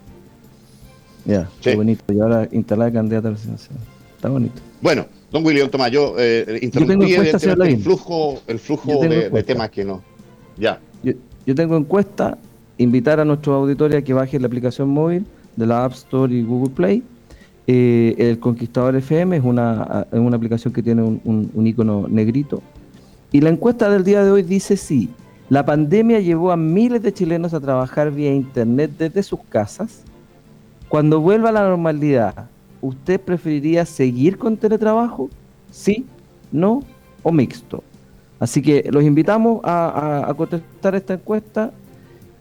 Ya, 1.25 1.49
qué 1.61 1.75
bonito. 1.75 2.03
Y 2.13 2.19
ahora 2.19 2.47
instalada 2.51 2.91
candidata 2.91 3.27
a 3.27 3.31
la 3.31 3.37
presidencia. 3.37 3.71
Está 4.15 4.29
bonito. 4.29 4.61
Bueno, 4.81 5.05
don 5.31 5.45
William 5.45 5.69
Tomás, 5.69 5.91
yo 5.91 6.15
eh, 6.17 6.59
interrumpí 6.61 7.13
el 7.13 7.81
flujo, 7.81 8.41
el 8.47 8.59
flujo 8.59 9.01
de, 9.01 9.43
temas 9.43 9.69
que 9.69 9.83
no. 9.83 10.01
Ya. 10.57 10.79
Yo, 11.03 11.13
yo 11.45 11.55
tengo 11.55 11.75
encuesta. 11.75 12.37
Invitar 12.79 13.19
a 13.19 13.25
nuestros 13.25 13.55
auditores 13.55 13.97
a 13.97 14.03
que 14.03 14.13
bajen 14.13 14.39
la 14.43 14.47
aplicación 14.47 14.89
móvil 14.89 15.25
de 15.55 15.65
la 15.65 15.83
App 15.83 15.93
Store 15.93 16.31
y 16.31 16.43
Google 16.43 16.69
Play 16.75 17.03
eh, 17.67 18.15
el 18.17 18.39
Conquistador 18.39 18.95
FM 18.95 19.35
es 19.37 19.43
una, 19.43 20.07
una 20.11 20.37
aplicación 20.37 20.73
que 20.73 20.81
tiene 20.81 21.03
un, 21.03 21.51
un, 21.53 21.67
icono 21.67 22.07
negrito. 22.07 22.61
Y 23.31 23.41
la 23.41 23.49
encuesta 23.49 23.89
del 23.89 24.05
día 24.05 24.23
de 24.23 24.31
hoy 24.31 24.41
dice 24.41 24.77
sí, 24.77 25.09
la 25.49 25.65
pandemia 25.65 26.21
llevó 26.21 26.51
a 26.51 26.57
miles 26.57 27.01
de 27.01 27.13
chilenos 27.13 27.53
a 27.53 27.59
trabajar 27.59 28.11
vía 28.11 28.33
internet 28.33 28.91
desde 28.97 29.21
sus 29.21 29.41
casas. 29.49 30.03
Cuando 30.87 31.19
vuelva 31.19 31.49
a 31.49 31.51
la 31.51 31.67
normalidad, 31.67 32.49
¿usted 32.81 33.19
preferiría 33.19 33.85
seguir 33.85 34.37
con 34.37 34.55
teletrabajo? 34.55 35.29
¿Sí? 35.69 36.05
¿No? 36.53 36.83
¿O 37.21 37.33
mixto? 37.33 37.83
Así 38.39 38.61
que 38.61 38.87
los 38.91 39.03
invitamos 39.03 39.59
a, 39.65 40.33
contestar 40.37 40.95
esta 40.95 41.15
encuesta. 41.15 41.73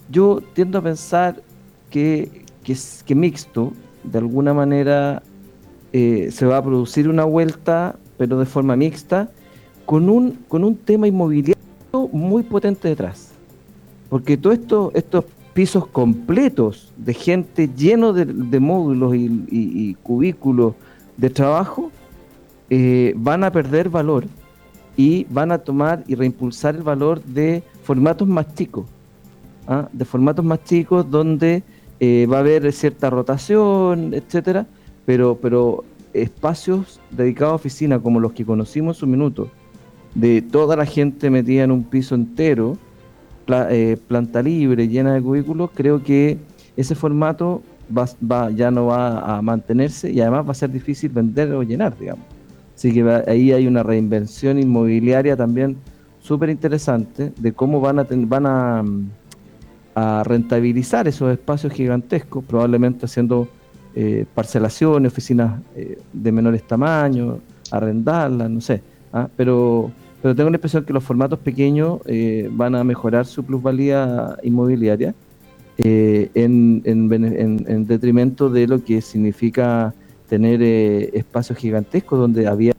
Yo 0.09 0.40
tiendo 0.54 0.78
a 0.78 0.83
pensar 0.83 1.42
que, 1.90 2.45
que 2.62 3.14
mixto, 3.16 3.73
de 4.07 4.19
alguna 4.19 4.55
manera 4.55 5.23
eh, 5.93 6.31
se 6.31 6.47
va 6.47 6.59
a 6.59 6.63
producir 6.63 7.09
una 7.09 7.25
vuelta, 7.25 7.97
pero 8.19 8.39
de 8.39 8.47
forma 8.47 8.77
mixta, 8.77 9.31
con 9.85 10.09
un, 10.09 10.39
con 10.49 10.65
un 10.65 10.77
tema 10.77 11.07
inmobiliario 11.07 11.57
muy 12.13 12.43
potente 12.43 12.89
detrás. 12.89 13.33
Porque 14.09 14.37
todos 14.37 14.59
esto, 14.59 14.93
estos 14.95 15.25
pisos 15.55 15.87
completos 15.87 16.93
de 16.97 17.15
gente 17.15 17.71
lleno 17.75 18.13
de, 18.13 18.61
módulos 18.61 19.15
y, 19.15 19.95
cubículos 20.03 20.75
de 21.17 21.31
trabajo 21.31 21.91
eh, 22.69 23.15
van 23.17 23.43
a 23.43 23.51
perder 23.51 23.89
valor 23.89 24.27
y 24.97 25.25
van 25.31 25.53
a 25.53 25.59
tomar 25.59 26.05
y 26.07 26.15
reimpulsar 26.15 26.77
el 26.77 26.83
valor 26.83 27.23
de 27.23 27.63
formatos 27.85 28.29
más 28.29 28.55
chicos, 28.55 28.87
¿ah? 29.67 29.89
de 29.93 30.05
formatos 30.05 30.45
más 30.45 30.63
chicos 30.65 31.11
donde 31.11 31.63
eh, 32.00 32.26
va 32.31 32.38
a 32.38 32.41
haber 32.41 32.73
cierta 32.73 33.11
rotación, 33.11 34.12
etcétera, 34.15 34.67
pero, 35.05 35.38
pero 35.41 35.85
espacios 36.12 37.00
dedicados 37.11 37.53
a 37.53 37.57
oficina 37.57 37.99
como 37.99 38.21
los 38.21 38.33
que 38.33 38.45
conocimos 38.45 38.97
en 38.97 39.00
su 39.00 39.07
minuto, 39.07 39.50
de 40.15 40.43
toda 40.43 40.76
la 40.76 40.87
gente 40.87 41.31
metida 41.31 41.65
en 41.65 41.71
un 41.71 41.85
piso 41.85 42.15
entero, 42.15 42.79
eh, 43.49 43.97
planta 44.09 44.43
libre, 44.43 44.88
llena 44.88 45.15
de 45.15 45.23
cubículos, 45.23 45.71
creo 45.75 46.03
que 46.03 46.38
ese 46.76 46.95
formato 46.95 47.62
va, 47.97 48.50
ya 48.50 48.71
no 48.71 48.87
va 48.87 49.37
a 49.37 49.43
mantenerse 49.43 50.11
y 50.11 50.21
además 50.21 50.47
va 50.47 50.50
a 50.53 50.55
ser 50.55 50.71
difícil 50.71 51.11
vender 51.11 51.53
o 51.53 51.62
llenar, 51.62 51.97
digamos. 51.99 52.25
Así 52.75 52.93
que 52.93 53.23
ahí 53.26 53.53
hay 53.53 53.67
una 53.67 53.83
reinvención 53.83 54.59
inmobiliaria 54.59 55.37
también 55.37 55.76
súper 56.21 56.50
interesante 56.50 57.33
de 57.37 57.53
cómo 57.53 57.81
van 57.81 58.00
a, 58.00 58.07
van 58.11 58.47
a 58.47 58.83
mm, 58.83 59.11
a 59.97 60.23
rentabilizar 60.25 61.09
esos 61.09 61.33
espacios 61.33 61.73
gigantescos, 61.73 62.45
probablemente 62.45 63.07
haciendo 63.07 63.49
eh, 63.95 64.26
parcelaciones, 64.35 65.11
oficinas 65.11 65.62
eh, 65.75 65.99
de 66.12 66.33
menores 66.33 66.62
tamaños, 66.65 67.38
arrendarlas, 67.71 68.50
no 68.50 68.61
sé. 68.61 68.83
¿ah? 69.11 69.26
Pero, 69.38 69.91
pero 70.21 70.37
tengo 70.37 70.50
la 70.50 70.59
impresión 70.59 70.85
que 70.85 70.93
los 70.93 71.03
formatos 71.03 71.38
pequeños 71.38 72.00
eh, 72.05 72.50
van 72.53 72.75
a 72.75 72.85
mejorar 72.85 73.25
su 73.25 73.43
plusvalía 73.43 74.37
inmobiliaria 74.43 75.15
en, 75.79 76.83
en, 76.85 77.87
detrimento 77.87 78.50
de 78.50 78.67
lo 78.67 78.83
que 78.85 79.00
significa 79.00 79.95
tener 80.29 80.62
espacios 80.62 81.59
gigantescos 81.59 82.19
donde 82.19 82.47
había 82.47 82.73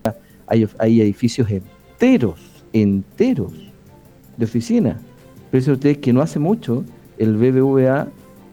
hay, 0.48 0.68
hay 0.80 1.02
edificios 1.02 1.50
enteros, 1.50 2.40
enteros 2.74 3.54
de 4.36 4.46
oficina. 4.46 5.00
Pero 5.52 5.74
ustedes 5.74 6.00
que 6.00 6.12
no 6.12 6.22
hace 6.22 6.40
mucho 6.40 6.84
el 7.18 7.38
BBVA 7.38 8.08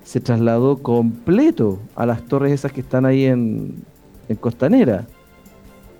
se 0.04 0.20
trasladó 0.20 0.78
completo 0.78 1.80
a 1.96 2.06
las 2.06 2.22
torres 2.26 2.52
esas 2.52 2.72
que 2.72 2.82
están 2.82 3.06
ahí 3.06 3.24
en, 3.24 3.82
Costanera. 4.40 5.06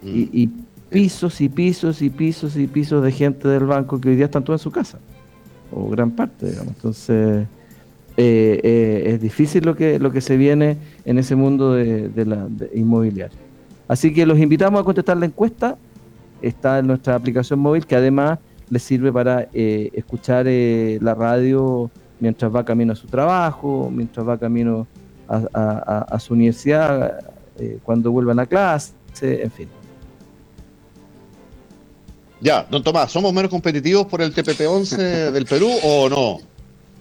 Mm. 0.02 0.08
Y, 0.08 0.50
pisos 0.90 1.40
y 1.40 1.48
pisos 1.48 2.02
y 2.02 2.10
pisos 2.10 2.56
y 2.56 2.68
pisos 2.68 3.02
de 3.02 3.10
gente 3.10 3.48
del 3.48 3.64
banco 3.64 4.00
que 4.00 4.10
hoy 4.10 4.16
día 4.16 4.26
están 4.26 4.44
todos 4.44 4.60
en 4.60 4.62
su 4.62 4.70
casa. 4.70 4.98
O 5.72 5.88
gran 5.88 6.12
parte, 6.12 6.50
digamos. 6.50 6.74
Entonces, 6.76 7.48
eh, 8.16 8.60
eh, 8.62 9.02
es 9.06 9.20
difícil 9.20 9.64
lo 9.64 9.74
que, 9.74 9.98
lo 9.98 10.12
que 10.12 10.20
se 10.20 10.36
viene 10.36 10.76
en 11.04 11.18
ese 11.18 11.34
mundo 11.34 11.72
de, 11.72 12.24
la 12.24 12.46
inmobiliario. 12.72 13.36
Así 13.88 14.14
que 14.14 14.24
los 14.24 14.38
invitamos 14.38 14.80
a 14.80 14.84
contestar 14.84 15.16
la 15.16 15.26
encuesta. 15.26 15.76
Está 16.40 16.78
en 16.78 16.86
nuestra 16.86 17.16
aplicación 17.16 17.58
móvil 17.58 17.86
que 17.86 17.96
además 17.96 18.38
les 18.70 18.82
sirve 18.82 19.12
para 19.12 19.48
eh, 19.52 19.90
escuchar 19.94 20.46
la 20.46 21.14
radio 21.14 21.90
mientras 22.20 22.54
va 22.54 22.64
camino 22.64 22.92
a 22.92 22.96
su 22.96 23.06
trabajo, 23.06 23.90
mientras 23.92 24.26
va 24.26 24.38
camino 24.38 24.86
a, 25.28 26.18
su 26.20 26.34
universidad, 26.34 27.18
eh, 27.58 27.78
cuando 27.82 28.10
vuelvan 28.12 28.38
a 28.38 28.46
clase, 28.46 28.92
en 29.20 29.50
fin. 29.50 29.68
Ya, 32.40 32.66
don 32.70 32.82
Tomás, 32.82 33.10
¿somos 33.10 33.32
menos 33.32 33.50
competitivos 33.50 34.06
por 34.06 34.20
el 34.20 34.34
TPP-11 34.34 35.30
del 35.30 35.46
Perú 35.46 35.70
o 35.82 36.08
no? 36.08 36.38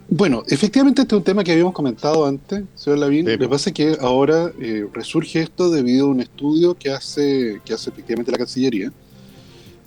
Bueno, 0.07 0.43
efectivamente 0.47 1.01
este 1.01 1.15
es 1.15 1.17
un 1.17 1.23
tema 1.23 1.43
que 1.43 1.51
habíamos 1.51 1.73
comentado 1.73 2.25
antes, 2.25 2.63
señor 2.75 2.99
Lavín. 2.99 3.25
Lo 3.25 3.37
que 3.37 3.49
pasa 3.49 3.69
es 3.69 3.73
que 3.73 3.97
ahora 3.99 4.51
eh, 4.59 4.87
resurge 4.93 5.41
esto 5.41 5.69
debido 5.69 6.05
a 6.05 6.09
un 6.09 6.21
estudio 6.21 6.75
que 6.75 6.91
hace, 6.91 7.61
que 7.65 7.73
hace 7.73 7.89
efectivamente 7.89 8.31
la 8.31 8.37
Cancillería 8.37 8.91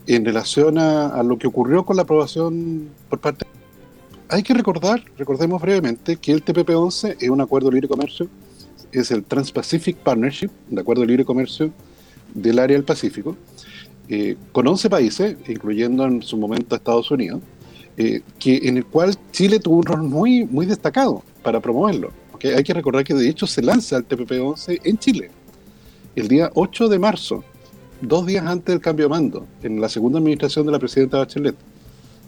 en 0.07 0.25
relación 0.25 0.79
a, 0.79 1.09
a 1.09 1.23
lo 1.23 1.39
que 1.39 1.47
ocurrió 1.47 1.85
con 1.85 1.97
la 1.97 2.03
aprobación 2.03 2.89
por 3.09 3.21
parte 3.21 3.47
hay 4.29 4.43
que 4.43 4.55
recordar, 4.55 5.03
recordemos 5.17 5.61
brevemente, 5.63 6.17
que 6.17 6.33
el 6.33 6.45
TPP-11 6.45 7.17
es 7.21 7.29
un 7.29 7.41
acuerdo 7.41 7.69
de 7.69 7.75
libre 7.75 7.89
comercio, 7.89 8.29
es 8.93 9.11
el 9.11 9.25
Trans-Pacific 9.25 9.97
Partnership, 9.99 10.51
un 10.71 10.79
acuerdo 10.79 11.03
de 11.03 11.09
libre 11.09 11.25
comercio 11.25 11.71
del 12.35 12.59
área 12.59 12.77
del 12.77 12.85
Pacífico, 12.85 13.37
eh, 14.09 14.37
con 14.53 14.67
11 14.67 14.91
países, 14.91 15.37
incluyendo 15.49 16.05
en 16.07 16.23
su 16.23 16.37
momento 16.37 16.75
a 16.75 16.79
Estados 16.79 17.11
Unidos, 17.11 17.41
eh, 17.97 18.23
que, 18.39 18.57
en 18.65 18.77
el 18.77 18.87
cual 18.87 19.15
Chile 19.33 19.59
tuvo 19.61 19.77
un 19.77 19.85
rol 19.85 20.03
muy, 20.03 20.45
muy 20.45 20.67
destacado 20.67 21.23
para 21.43 21.61
promoverlo. 21.61 22.11
Hay 22.43 22.63
que 22.63 22.75
recordar 22.75 23.03
que 23.03 23.15
de 23.15 23.29
hecho 23.29 23.47
se 23.47 23.63
lanza 23.63 23.97
el 23.97 24.07
TPP-11 24.07 24.81
en 24.85 24.99
Chile, 24.99 25.31
el 26.15 26.29
día 26.29 26.51
8 26.55 26.89
de 26.89 26.99
marzo, 26.99 27.45
dos 28.01 28.27
días 28.27 28.47
antes 28.47 28.75
del 28.75 28.81
cambio 28.81 29.07
de 29.07 29.11
mando, 29.11 29.47
en 29.63 29.81
la 29.81 29.89
segunda 29.89 30.19
administración 30.19 30.67
de 30.67 30.73
la 30.73 30.79
presidenta 30.79 31.19
Bachelet 31.19 31.57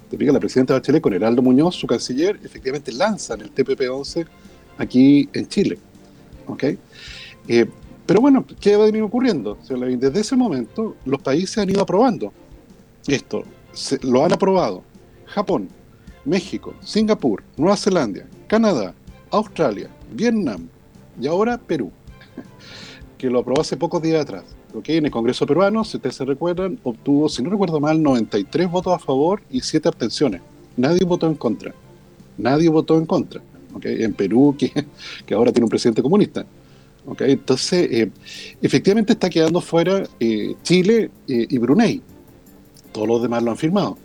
te 0.08 0.32
la 0.32 0.40
presidenta 0.40 0.74
Bachelet 0.74 1.02
con 1.02 1.12
Heraldo 1.12 1.42
Muñoz, 1.42 1.76
su 1.76 1.86
canciller, 1.86 2.40
efectivamente 2.42 2.92
lanzan 2.92 3.40
el 3.40 3.54
TPP-11 3.54 4.26
aquí 4.78 5.28
en 5.32 5.48
Chile. 5.48 5.78
¿ok? 6.46 6.64
Eh, 7.48 7.66
pero 8.06 8.20
bueno, 8.20 8.44
¿qué 8.60 8.76
va 8.76 8.84
a 8.84 8.86
venir 8.86 9.02
ocurriendo? 9.02 9.58
Desde 9.68 10.20
ese 10.20 10.34
momento, 10.34 10.96
los 11.04 11.20
países 11.20 11.58
han 11.58 11.68
ido 11.68 11.82
aprobando 11.82 12.32
esto. 13.06 13.44
lo 14.02 14.24
han 14.24 14.32
aprobado 14.32 14.82
Japón, 15.26 15.68
México, 16.24 16.74
Singapur, 16.80 17.42
Nueva 17.56 17.76
Zelanda, 17.76 18.24
Canadá, 18.46 18.94
Australia, 19.30 19.90
Vietnam 20.12 20.68
y 21.20 21.26
ahora 21.26 21.58
Perú, 21.58 21.92
que 23.18 23.28
lo 23.28 23.40
aprobó 23.40 23.60
hace 23.60 23.76
pocos 23.76 24.00
días 24.00 24.22
atrás 24.22 24.57
en 24.84 25.04
el 25.06 25.10
Congreso 25.10 25.46
peruano, 25.46 25.84
si 25.84 25.96
ustedes 25.96 26.16
se 26.16 26.24
recuerdan, 26.24 26.78
obtuvo, 26.82 27.28
si 27.28 27.42
no 27.42 27.50
recuerdo 27.50 27.80
mal, 27.80 28.02
93 28.02 28.70
votos 28.70 28.94
a 28.94 28.98
favor 28.98 29.42
y 29.50 29.60
7 29.60 29.88
abstenciones. 29.88 30.40
Nadie 30.76 31.04
votó 31.04 31.26
en 31.26 31.34
contra. 31.34 31.74
Nadie 32.36 32.68
votó 32.68 32.96
en 32.96 33.06
contra. 33.06 33.40
En 33.82 34.12
Perú, 34.14 34.54
que, 34.58 34.72
que, 35.26 35.34
ahora 35.34 35.52
tiene 35.52 35.64
un 35.64 35.70
presidente 35.70 36.02
comunista. 36.02 36.44
Entonces, 37.20 37.88
eh, 37.90 38.10
efectivamente 38.60 39.12
está 39.12 39.30
quedando 39.30 39.60
fuera 39.60 40.04
eh, 40.20 40.54
Chile 40.62 41.10
eh, 41.26 41.46
y 41.48 41.58
Brunei. 41.58 42.02
Todos 42.92 43.08
los 43.08 43.22
demás 43.22 43.42
lo 43.42 43.50
han 43.50 43.56
firmado. 43.56 43.96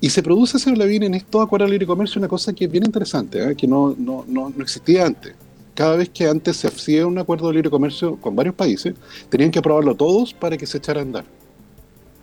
Y 0.00 0.10
se 0.10 0.22
produce, 0.22 0.58
señor 0.58 0.78
Lavín, 0.78 1.04
en 1.04 1.14
estos 1.14 1.42
acuerdos 1.42 1.68
de 1.68 1.72
libre 1.72 1.86
comercio 1.86 2.18
una 2.18 2.28
cosa 2.28 2.52
que 2.52 2.64
es 2.64 2.70
bien 2.70 2.84
interesante, 2.84 3.54
que 3.56 3.66
no, 3.66 3.94
no, 3.96 4.24
no, 4.26 4.52
existía 4.60 5.06
antes. 5.06 5.34
Cada 5.74 5.96
vez 5.96 6.10
que 6.10 6.26
antes 6.26 6.56
se 6.56 6.68
hacía 6.68 7.06
un 7.06 7.18
acuerdo 7.18 7.48
de 7.48 7.54
libre 7.54 7.70
comercio 7.70 8.16
con 8.16 8.36
varios 8.36 8.54
países, 8.54 8.94
tenían 9.28 9.50
que 9.50 9.58
aprobarlo 9.58 9.94
todos 9.94 10.34
para 10.34 10.56
que 10.56 10.66
se 10.66 10.78
echara 10.78 11.00
a 11.00 11.02
andar 11.02 11.24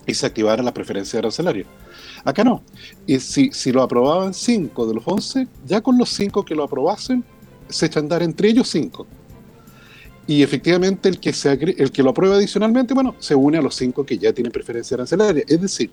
y 0.06 0.14
se 0.14 0.26
activara 0.26 0.64
la 0.64 0.74
preferencia 0.74 1.20
arancelaria. 1.20 1.66
Acá 2.24 2.44
no. 2.44 2.64
Y 3.06 3.20
si, 3.20 3.52
si 3.52 3.72
lo 3.72 3.82
aprobaban 3.82 4.34
cinco 4.34 4.86
de 4.86 4.94
los 4.96 5.04
once, 5.08 5.48
ya 5.66 5.82
con 5.82 5.98
los 5.98 6.10
cinco 6.10 6.44
que 6.44 6.56
lo 6.56 6.64
aprobasen, 6.64 7.24
se 7.70 7.86
echa 7.86 8.00
a 8.00 8.04
andar 8.04 8.24
entre 8.24 8.50
ellos 8.50 8.70
cinco. 8.70 9.08
Y 10.28 10.44
efectivamente 10.44 11.10
el 11.10 11.20
que, 11.20 11.34
se, 11.34 11.52
el 11.52 11.92
que 11.92 12.04
lo 12.04 12.12
aprueba 12.12 12.36
adicionalmente, 12.36 12.94
bueno, 12.94 13.16
se 13.20 13.34
une 13.34 13.58
a 13.58 13.62
los 13.62 13.76
cinco 13.76 14.06
que 14.06 14.18
ya 14.18 14.32
tienen 14.32 14.52
preferencia 14.52 14.96
arancelaria. 14.96 15.44
Es 15.48 15.62
decir, 15.62 15.90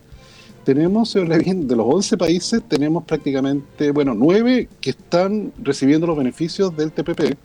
tenemos, 0.66 1.14
de 1.14 1.76
los 1.76 1.86
11 1.88 2.16
países, 2.16 2.60
tenemos 2.68 3.04
prácticamente, 3.04 3.92
bueno, 3.92 4.14
9 4.14 4.68
que 4.80 4.90
están 4.90 5.52
recibiendo 5.62 6.08
los 6.08 6.18
beneficios 6.18 6.76
del 6.76 6.90
TPP 6.90 7.36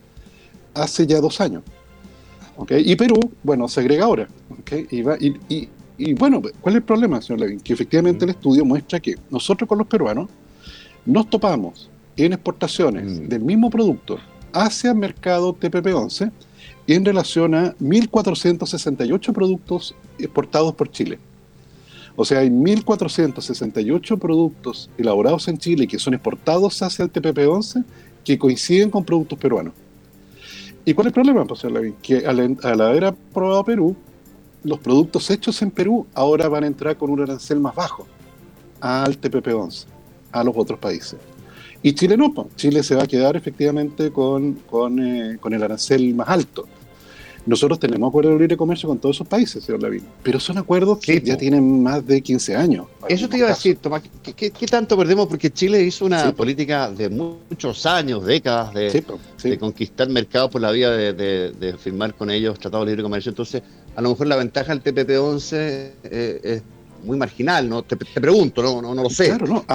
hace 0.74 1.06
ya 1.06 1.22
dos 1.22 1.40
años. 1.40 1.62
¿okay? 2.58 2.82
Y 2.84 2.96
Perú, 2.96 3.20
bueno, 3.44 3.68
se 3.68 3.82
agrega 3.82 4.06
ahora. 4.06 4.28
¿okay? 4.60 4.88
Y, 4.90 5.70
y, 6.00 6.14
bueno, 6.16 6.42
¿cuál 6.62 6.74
es 6.74 6.78
el 6.78 6.84
problema, 6.84 7.22
señor 7.22 7.42
Levin? 7.42 7.60
Que 7.60 7.74
efectivamente 7.74 8.26
el 8.26 8.32
estudio 8.32 8.66
muestra 8.66 9.00
que 9.00 9.14
nosotros 9.30 9.68
con 9.68 9.78
los 9.78 9.86
peruanos 9.86 10.28
nos 11.06 11.30
topamos 11.30 11.92
en 12.18 12.34
exportaciones 12.34 13.06
mm. 13.06 13.28
del 13.28 13.42
mismo 13.42 13.70
producto 13.70 14.18
hacia 14.52 14.90
el 14.90 14.98
mercado 14.98 15.54
TPP-11 15.54 16.32
en 16.88 17.06
relación 17.06 17.54
a 17.54 17.76
1.468 17.76 19.32
productos 19.32 19.94
exportados 20.18 20.74
por 20.74 20.90
Chile. 20.90 21.20
O 22.16 22.26
sea, 22.26 22.40
hay 22.40 22.50
1.468 22.50 24.20
productos 24.20 24.90
elaborados 24.98 25.48
en 25.48 25.58
Chile 25.58 25.88
que 25.88 26.00
son 26.00 26.14
exportados 26.14 26.82
hacia 26.82 27.04
el 27.04 27.12
TPP-11 27.12 27.84
que 28.24 28.38
coinciden 28.38 28.90
con 28.90 29.04
productos 29.04 29.40
peruanos. 29.40 29.74
¿Y 30.84 30.94
cuál 30.94 31.08
es 31.08 31.10
el 31.12 31.14
problema, 31.14 31.46
José 31.48 31.70
Lavín? 31.70 31.96
Que 32.02 32.26
al, 32.26 32.58
al, 32.64 32.82
haber 32.82 33.06
aprobado 33.06 33.64
Perú, 33.64 33.96
los 34.64 34.80
productos 34.80 35.30
hechos 35.30 35.62
en 35.62 35.72
Perú 35.72 36.08
ahora 36.14 36.48
van 36.48 36.64
a 36.64 36.68
entrar 36.68 36.98
con 36.98 37.10
un 37.10 37.22
arancel 37.22 37.60
más 37.60 37.76
bajo 37.76 38.08
al 38.80 39.20
TPP-11, 39.20 39.86
a 40.32 40.44
los 40.44 40.56
otros 40.58 40.80
países. 40.80 41.18
Y 41.84 41.94
Chile 41.94 42.16
no, 42.16 42.34
Chile 42.56 42.84
se 42.84 42.96
va 42.96 43.04
a 43.04 43.08
quedar 43.08 43.36
efectivamente 43.36 44.12
con, 44.12 44.60
eh, 45.00 45.38
con, 45.40 45.54
el 45.54 45.64
arancel 45.64 46.14
más 46.14 46.30
alto. 46.30 46.68
Nosotros 47.46 47.80
tenemos 47.80 48.10
acuerdos 48.10 48.34
de 48.34 48.40
libre 48.40 48.58
comercio 48.58 48.88
con 48.88 49.00
todos 49.00 49.18
esos 49.18 49.28
países, 49.28 49.64
señor 49.64 49.82
Lavín, 49.82 50.04
pero 50.22 50.40
son 50.40 50.60
acuerdos 50.60 51.00
que 51.00 51.20
ya 51.22 51.38
tienen 51.38 51.82
más 51.82 52.06
de 52.06 52.22
15 52.22 52.56
años. 52.56 52.88
Eso 53.10 53.28
te 53.28 53.38
iba 53.38 53.48
a 53.48 53.52
decir, 53.52 53.78
Tomás, 53.78 54.04
¿qué, 54.36 54.52
tanto 54.70 54.96
perdemos? 54.96 55.28
Porque 55.28 55.50
Chile 55.50 55.82
hizo 55.84 56.06
una 56.06 56.32
política 56.34 56.92
de 56.92 57.10
muchos 57.10 57.86
años, 57.86 58.24
décadas, 58.26 58.74
de, 58.74 59.58
conquistar 59.60 60.08
mercados 60.10 60.52
por 60.52 60.62
la 60.62 60.72
vía 60.72 60.92
de, 60.92 61.76
firmar 61.80 62.14
con 62.14 62.30
ellos 62.30 62.60
tratados 62.60 62.86
de 62.86 62.92
libre 62.92 63.04
comercio. 63.04 63.30
Entonces, 63.30 63.64
a 63.96 64.02
lo 64.02 64.10
mejor 64.10 64.28
la 64.28 64.36
ventaja 64.36 64.76
del 64.76 64.84
TPP-11 64.84 65.52
eh, 65.54 66.42
es 66.44 66.64
muy 67.04 67.18
marginal, 67.18 67.68
¿no? 67.68 67.82
Te, 67.82 67.98
pregunto, 67.98 68.62
no, 68.62 68.82
no, 68.82 69.02
lo 69.02 69.10
sé. 69.10 69.30
Claro, 69.30 69.48
no. 69.48 69.66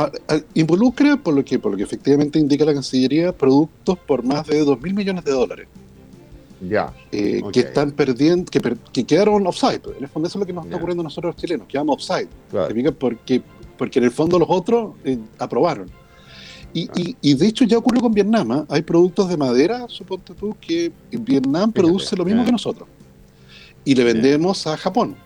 involucra, 0.55 1.17
por 1.17 1.35
lo, 1.35 1.45
que, 1.45 1.59
por 1.59 1.73
lo 1.73 1.77
que 1.77 1.83
efectivamente 1.83 2.39
indica 2.39 2.65
la 2.65 2.75
Cancillería, 2.75 3.33
productos 3.33 3.99
por 3.99 4.23
más 4.23 4.47
de 4.47 4.65
2 4.65 4.81
mil 4.81 4.95
millones 4.95 5.25
de 5.25 5.33
dólares. 5.33 5.69
Ya. 6.61 6.93
Eh, 7.13 7.43
que 7.53 7.61
están 7.61 7.93
perdiendo, 7.93 8.51
que, 8.51 8.61
que, 8.93 9.05
quedaron 9.05 9.47
offside. 9.47 9.83
En 9.97 10.05
el 10.05 10.09
fondo 10.09 10.29
eso 10.29 10.39
es 10.39 10.41
lo 10.41 10.47
que 10.47 10.53
nos 10.53 10.65
está 10.65 10.77
ocurriendo 10.77 11.03
a 11.03 11.05
nosotros 11.05 11.35
los 11.35 11.41
chilenos, 11.41 11.67
quedamos 11.67 11.97
offside. 11.97 12.29
Porque, 12.99 13.43
porque 13.77 13.99
en 13.99 14.05
el 14.07 14.11
fondo 14.11 14.39
los 14.39 14.49
otros 14.51 14.95
eh, 15.05 15.19
aprobaron. 15.39 15.91
Y, 16.73 16.91
y, 16.95 17.17
y, 17.23 17.35
de 17.35 17.47
hecho 17.47 17.65
ya 17.65 17.79
ocurrió 17.79 18.03
con 18.03 18.13
Vietnam. 18.13 18.53
¿ah? 18.53 18.67
Hay 18.69 18.83
productos 18.83 19.29
de 19.29 19.37
madera, 19.37 19.87
suponte 19.89 20.35
tú, 20.35 20.55
que 20.61 20.93
Vietnam 21.11 21.73
produce 21.73 22.17
lo 22.17 22.25
mismo 22.25 22.45
que 22.45 22.53
nosotros. 22.53 22.89
Y 23.85 23.95
le 23.95 24.05
vendemos 24.05 24.67
a 24.67 24.77
Japón. 24.77 25.17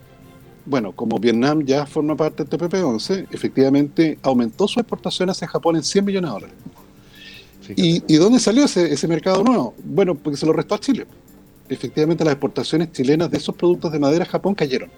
Bueno, 0.66 0.92
como 0.92 1.18
Vietnam 1.18 1.64
ya 1.64 1.86
forma 1.86 2.16
parte 2.16 2.44
del 2.44 2.60
TPP-11, 2.60 3.28
efectivamente 3.30 4.18
aumentó 4.22 4.68
sus 4.68 4.78
exportaciones 4.78 5.36
hacia 5.36 5.48
Japón 5.48 5.76
en 5.76 5.82
100 5.82 6.04
millones 6.04 6.30
de 6.30 6.34
dólares. 6.34 6.56
¿Y, 7.76 8.16
dónde 8.16 8.40
salió 8.40 8.64
ese, 8.64 9.08
mercado 9.08 9.44
nuevo? 9.44 9.74
Bueno, 9.84 10.14
porque 10.14 10.36
se 10.36 10.46
lo 10.46 10.52
restó 10.52 10.74
a 10.74 10.80
Chile. 10.80 11.06
Efectivamente, 11.68 12.24
las 12.24 12.32
exportaciones 12.32 12.90
chilenas 12.92 13.30
de 13.30 13.38
esos 13.38 13.54
productos 13.54 13.92
de 13.92 13.98
madera 13.98 14.24
a 14.24 14.28
Japón 14.28 14.54
cayeron. 14.54 14.90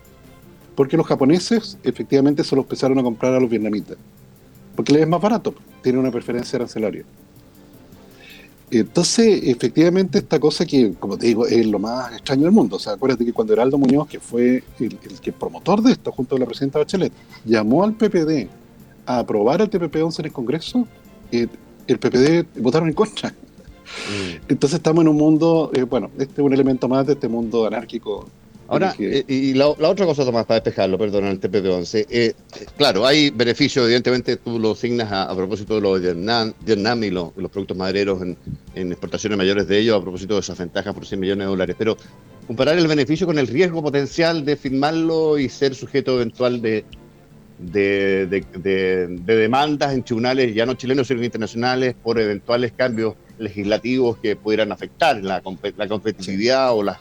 Porque 0.75 0.97
los 0.97 1.07
japoneses 1.07 1.77
efectivamente 1.83 2.45
se 2.45 2.57
los 2.57 2.65
empezaron 2.65 2.99
a 2.99 3.03
comprar 3.03 3.35
a 3.35 3.41
los 3.41 3.51
vietnamitas. 3.51 3.99
Porque 4.75 4.93
les 4.93 5.03
es 5.03 5.09
más 5.09 5.21
barato, 5.21 5.55
tiene 5.83 5.99
una 5.99 6.11
preferencia 6.11 6.57
arancelaria. 6.57 7.05
Entonces, 8.71 9.43
efectivamente, 9.45 10.17
esta 10.17 10.41
cosa 10.41 10.65
que, 10.65 10.95
como 10.95 11.19
te 11.19 11.27
digo, 11.27 11.47
es 11.47 11.67
lo 11.67 11.79
más 11.79 12.11
extraño 12.13 12.45
del 12.45 12.53
mundo. 12.53 12.77
O 12.77 12.79
sea, 12.79 12.95
acuérdate 12.95 13.23
que 13.27 13.33
cuando 13.35 13.53
Heraldo 13.53 13.77
Muñoz, 13.77 14.09
que 14.09 14.19
fue 14.19 14.65
el, 14.81 14.97
que 14.97 15.31
promotor 15.31 15.83
de 15.83 15.93
esto, 15.93 16.11
junto 16.11 16.37
con 16.37 16.41
la 16.41 16.47
presidenta 16.47 16.79
Bachelet, 16.79 17.13
llamó 17.45 17.85
al 17.85 17.93
PPD 17.93 18.49
a 19.05 19.19
aprobar 19.19 19.61
el 19.61 19.69
TPP-11 19.69 20.21
en 20.21 20.25
el 20.25 20.33
Congreso, 20.33 20.89
eh, 21.33 21.49
el 21.87 21.99
PPD 21.99 22.61
votaron 22.61 22.89
en 22.89 22.95
contra. 22.95 23.31
Mm. 23.31 24.49
Entonces 24.49 24.79
estamos 24.79 25.03
en 25.03 25.09
un 25.09 25.17
mundo, 25.17 25.71
eh, 25.75 25.83
bueno, 25.83 26.11
este 26.19 26.41
es 26.41 26.47
un 26.47 26.53
elemento 26.53 26.89
más 26.89 27.07
de 27.07 27.15
este 27.15 27.29
mundo 27.29 27.67
anárquico 27.67 28.27
Ahora, 28.73 28.95
eh, 28.99 29.23
y 29.29 29.53
la, 29.53 29.69
otra 29.69 30.07
cosa, 30.07 30.25
Tomás, 30.25 30.47
para 30.47 30.61
despejarlo, 30.61 30.97
perdón, 30.97 31.27
el 31.27 31.39
TPP-11, 31.39 32.07
eh, 32.09 32.33
claro, 32.79 33.05
hay 33.05 33.29
beneficios, 33.29 33.85
evidentemente 33.85 34.39
tú 34.39 34.59
lo 34.59 34.71
asignas 34.71 35.13
a, 35.13 35.37
propósito 35.37 35.75
de 35.75 35.83
los 35.83 36.01
Vietnam, 36.01 36.55
Vietnam 36.65 37.05
y 37.05 37.11
los, 37.11 37.33
productos 37.53 37.77
madereros 37.77 38.23
en, 38.23 38.93
exportaciones 38.93 39.37
mayores 39.37 39.69
de 39.69 39.79
ellos, 39.79 39.99
a 39.99 40.01
propósito 40.01 40.35
de 40.35 40.41
esas 40.41 40.57
ventajas 40.57 40.95
por 40.95 41.05
100 41.05 41.21
millones 41.21 41.47
de 41.47 41.51
dólares, 41.51 41.77
pero 41.79 41.99
comparar 42.47 42.79
el 42.79 42.87
beneficio 42.87 43.27
con 43.27 43.39
el 43.39 43.47
riesgo 43.47 43.83
potencial 43.83 44.43
de 44.43 44.57
firmarlo 44.57 45.39
y 45.39 45.51
ser 45.51 45.75
sujeto 45.75 46.15
eventual 46.15 46.63
de, 46.63 46.87
de, 47.63 48.45
demandas 49.25 49.93
en 49.93 50.03
tribunales, 50.03 50.55
ya 50.55 50.67
no 50.67 50.75
chilenos, 50.75 51.07
sino 51.07 51.23
internacionales, 51.23 51.95
por 52.03 52.19
eventuales 52.19 52.73
cambios 52.73 53.15
legislativos 53.39 54.19
que 54.19 54.37
pudieran 54.37 54.73
afectar 54.73 55.23
la, 55.23 55.43
la 55.77 55.89
competitividad 55.89 56.75
o 56.75 56.83
las 56.83 56.99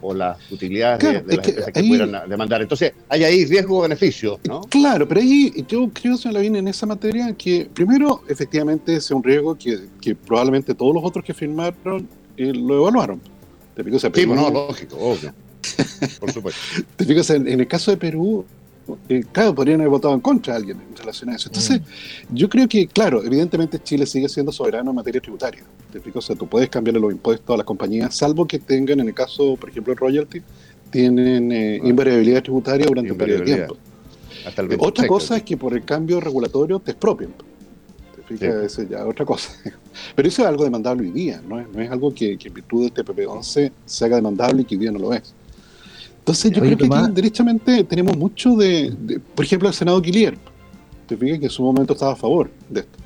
o 0.00 0.14
las 0.14 0.38
utilidades 0.50 1.00
de, 1.00 1.36
las 1.36 1.48
empresas 1.48 1.72
que 1.72 1.84
puedan 1.84 2.28
demandar. 2.28 2.62
Entonces, 2.62 2.92
hay 3.08 3.24
ahí 3.24 3.44
riesgo-beneficio, 3.44 4.38
¿no? 4.44 4.60
Claro, 4.62 5.08
pero 5.08 5.20
ahí 5.20 5.52
yo 5.66 5.90
creo, 5.92 6.16
señor 6.16 6.34
Lavín, 6.34 6.56
en 6.56 6.68
esa 6.68 6.86
materia 6.86 7.34
que, 7.36 7.68
primero, 7.72 8.22
efectivamente, 8.28 8.94
es 8.96 9.10
un 9.10 9.22
riesgo 9.22 9.56
que, 9.56 10.14
probablemente 10.14 10.74
todos 10.74 10.94
los 10.94 11.04
otros 11.04 11.24
que 11.24 11.34
firmaron 11.34 12.08
eh, 12.36 12.52
lo 12.54 12.76
evaluaron. 12.76 13.20
¿Te 13.74 13.84
sí, 13.84 14.26
no, 14.26 14.50
lógico, 14.50 14.96
obvio. 14.96 15.32
Por 16.18 16.32
supuesto. 16.32 16.60
Te 16.96 17.04
fijas, 17.04 17.30
en, 17.30 17.46
el 17.46 17.66
caso 17.68 17.90
de 17.90 17.96
Perú, 17.96 18.44
eh, 19.08 19.24
claro, 19.32 19.54
podrían 19.54 19.80
haber 19.80 19.90
votado 19.90 20.14
en 20.14 20.20
contra 20.20 20.54
de 20.54 20.58
alguien 20.58 20.80
en 20.80 20.96
relación 20.96 21.30
a 21.30 21.36
eso. 21.36 21.48
Entonces, 21.48 21.80
mm. 21.80 22.34
yo 22.34 22.48
creo 22.48 22.68
que, 22.68 22.86
claro, 22.86 23.22
evidentemente 23.24 23.78
Chile 23.82 24.06
sigue 24.06 24.28
siendo 24.28 24.52
soberano 24.52 24.90
en 24.90 24.96
materia 24.96 25.20
tributaria. 25.20 25.62
¿Te 25.90 25.98
explico? 25.98 26.20
O 26.20 26.22
sea, 26.22 26.36
tú 26.36 26.46
puedes 26.46 26.68
cambiarle 26.68 27.00
los 27.00 27.12
impuestos 27.12 27.54
a 27.54 27.56
las 27.56 27.66
compañías, 27.66 28.14
salvo 28.14 28.46
que 28.46 28.58
tengan, 28.58 29.00
en 29.00 29.08
el 29.08 29.14
caso, 29.14 29.56
por 29.56 29.70
ejemplo, 29.70 29.94
royalty, 29.94 30.42
tienen 30.90 31.52
eh, 31.52 31.80
invariabilidad 31.82 32.42
tributaria 32.42 32.86
durante 32.86 33.12
un 33.12 33.18
periodo 33.18 33.40
de 33.40 33.44
tiempo. 33.44 33.76
otra 34.78 35.06
cosa 35.06 35.36
es 35.36 35.42
que 35.42 35.56
por 35.56 35.74
el 35.74 35.84
cambio 35.84 36.20
regulatorio 36.20 36.78
te 36.78 36.92
expropian. 36.92 37.32
¿Te 38.16 38.22
fijas? 38.22 38.64
Eso 38.64 38.82
ya 38.82 39.06
otra 39.06 39.24
cosa. 39.24 39.50
Pero 40.14 40.28
eso 40.28 40.42
es 40.42 40.48
algo 40.48 40.64
demandable 40.64 41.08
hoy 41.08 41.12
día, 41.12 41.42
no 41.46 41.60
es, 41.60 41.68
no 41.68 41.82
es 41.82 41.90
algo 41.90 42.14
que, 42.14 42.38
en 42.42 42.54
virtud 42.54 42.90
del 42.90 43.04
TPP-11 43.04 43.72
se 43.84 44.04
haga 44.04 44.16
demandable 44.16 44.62
y 44.62 44.64
que 44.64 44.74
hoy 44.76 44.80
día 44.80 44.92
no 44.92 44.98
lo 44.98 45.12
es. 45.12 45.34
Entonces 46.28 46.52
yo 46.52 46.60
creo 46.60 46.76
que 46.76 46.84
aquí 46.84 47.12
derechamente 47.14 47.84
tenemos 47.84 48.14
mucho 48.14 48.54
de, 48.54 48.94
por 49.34 49.46
ejemplo, 49.46 49.66
el 49.66 49.74
Senado 49.74 50.02
Quilier, 50.02 50.36
te 51.06 51.16
fijas 51.16 51.38
que 51.38 51.46
en 51.46 51.50
su 51.50 51.62
momento 51.62 51.94
estaba 51.94 52.12
a 52.12 52.16
favor 52.16 52.50
de 52.68 52.80
esto 52.80 52.98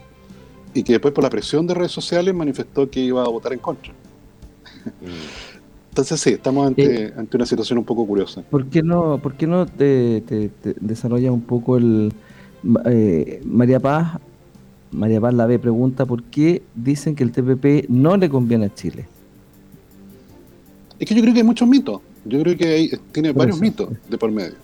y 0.74 0.82
que 0.82 0.94
después 0.94 1.14
por 1.14 1.22
la 1.22 1.30
presión 1.30 1.64
de 1.68 1.74
redes 1.74 1.92
sociales 1.92 2.35
manifestó 2.35 2.90
que 2.90 2.98
iba 2.98 3.22
a 3.22 3.28
votar 3.28 3.52
en 3.52 3.61
contra. 3.61 3.92
Mm. 3.92 5.90
Entonces 5.90 6.20
sí, 6.20 6.30
estamos 6.30 6.66
ante, 6.66 7.14
ante, 7.16 7.37
una 7.37 7.46
situación 7.46 7.78
un 7.78 7.85
poco 7.85 8.04
curiosa. 8.04 8.42
¿Por 8.42 8.66
qué 8.66 8.82
no, 8.82 9.18
por 9.22 9.35
qué 9.35 9.46
no 9.46 9.66
te, 9.66 10.50
desarrolla 10.80 11.30
un 11.30 11.42
poco 11.42 11.76
el... 11.76 12.12
Eh, 12.87 13.40
María 13.44 13.78
Paz, 13.78 14.18
María 14.90 15.20
Paz 15.20 15.32
la 15.32 15.46
ve 15.46 15.61
pregunta, 15.61 16.06
¿por 16.06 16.24
qué 16.24 16.62
dicen 16.74 17.14
que 17.14 17.22
el 17.22 17.30
TPP 17.30 17.88
no 17.88 18.16
le 18.16 18.28
conviene 18.28 18.66
a 18.66 18.74
Chile? 18.74 19.06
Es 20.98 21.06
que 21.06 21.14
yo 21.14 21.22
creo 21.22 21.32
que 21.32 21.40
hay 21.40 21.46
muchos 21.46 21.68
mitos. 21.68 22.00
Yo 22.24 22.40
creo 22.40 22.56
que 22.56 22.66
hay, 22.66 22.90
tiene 23.11 23.32
varios 23.32 23.61
mitos 23.61 23.88
de 24.08 24.18
por 24.18 24.30
medio. 24.30 24.54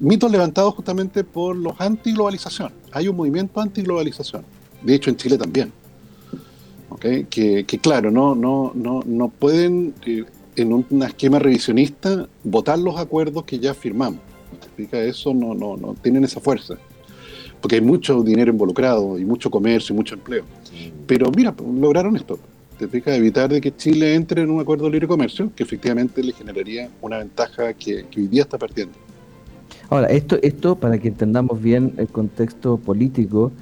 mitos 0.00 0.30
levantados 0.30 0.74
justamente 0.74 1.24
por 1.24 1.56
los 1.56 1.80
anti-globalización. 1.80 2.72
Hay 2.92 3.08
un 3.08 3.16
movimiento 3.16 3.60
anti-globalización 3.60 4.44
de 4.82 4.94
hecho 4.94 5.10
en 5.10 5.16
Chile 5.16 5.38
también. 5.38 5.72
Que, 6.98 7.64
claro, 7.80 8.10
no, 8.10 8.34
no, 8.34 8.72
no, 8.74 9.02
no 9.06 9.28
pueden 9.28 9.94
eh, 10.04 10.24
en 10.56 10.72
un 10.72 11.02
esquema 11.02 11.38
revisionista 11.38 12.28
votar 12.44 12.78
los 12.78 12.98
acuerdos 12.98 13.44
que 13.44 13.58
ya 13.58 13.72
firmamos. 13.72 14.20
fijas? 14.76 15.00
Eso 15.00 15.32
no, 15.32 15.54
no, 15.54 15.78
no 15.78 15.94
tienen 15.94 16.24
esa 16.24 16.40
fuerza. 16.40 16.74
Porque 17.60 17.76
hay 17.76 17.80
mucho 17.80 18.22
dinero 18.22 18.50
involucrado 18.50 19.18
y 19.18 19.24
mucho 19.24 19.50
comercio 19.50 19.94
y 19.94 19.96
mucho 19.96 20.14
empleo. 20.14 20.44
Pero 21.06 21.30
mira, 21.30 21.54
lograron 21.58 22.16
esto. 22.16 22.38
Fijas, 22.88 23.16
evitar 23.16 23.50
de 23.50 23.60
que 23.60 23.74
Chile 23.74 24.14
entre 24.14 24.42
en 24.42 24.50
un 24.50 24.60
acuerdo 24.60 24.84
de 24.84 24.92
libre 24.92 25.08
comercio 25.08 25.50
que 25.54 25.62
efectivamente 25.62 26.22
le 26.22 26.32
generaría 26.32 26.88
una 27.00 27.18
ventaja 27.18 27.72
que, 27.74 28.06
que 28.10 28.20
hoy 28.20 28.28
día 28.28 28.42
está 28.42 28.58
perdiendo. 28.58 28.94
Ahora, 29.88 30.06
esto, 30.08 30.38
esto, 30.42 30.76
para 30.76 30.98
que 30.98 31.08
entendamos 31.08 31.60
bien 31.60 31.94
el 31.96 32.08
contexto 32.08 32.76
político, 32.76 33.52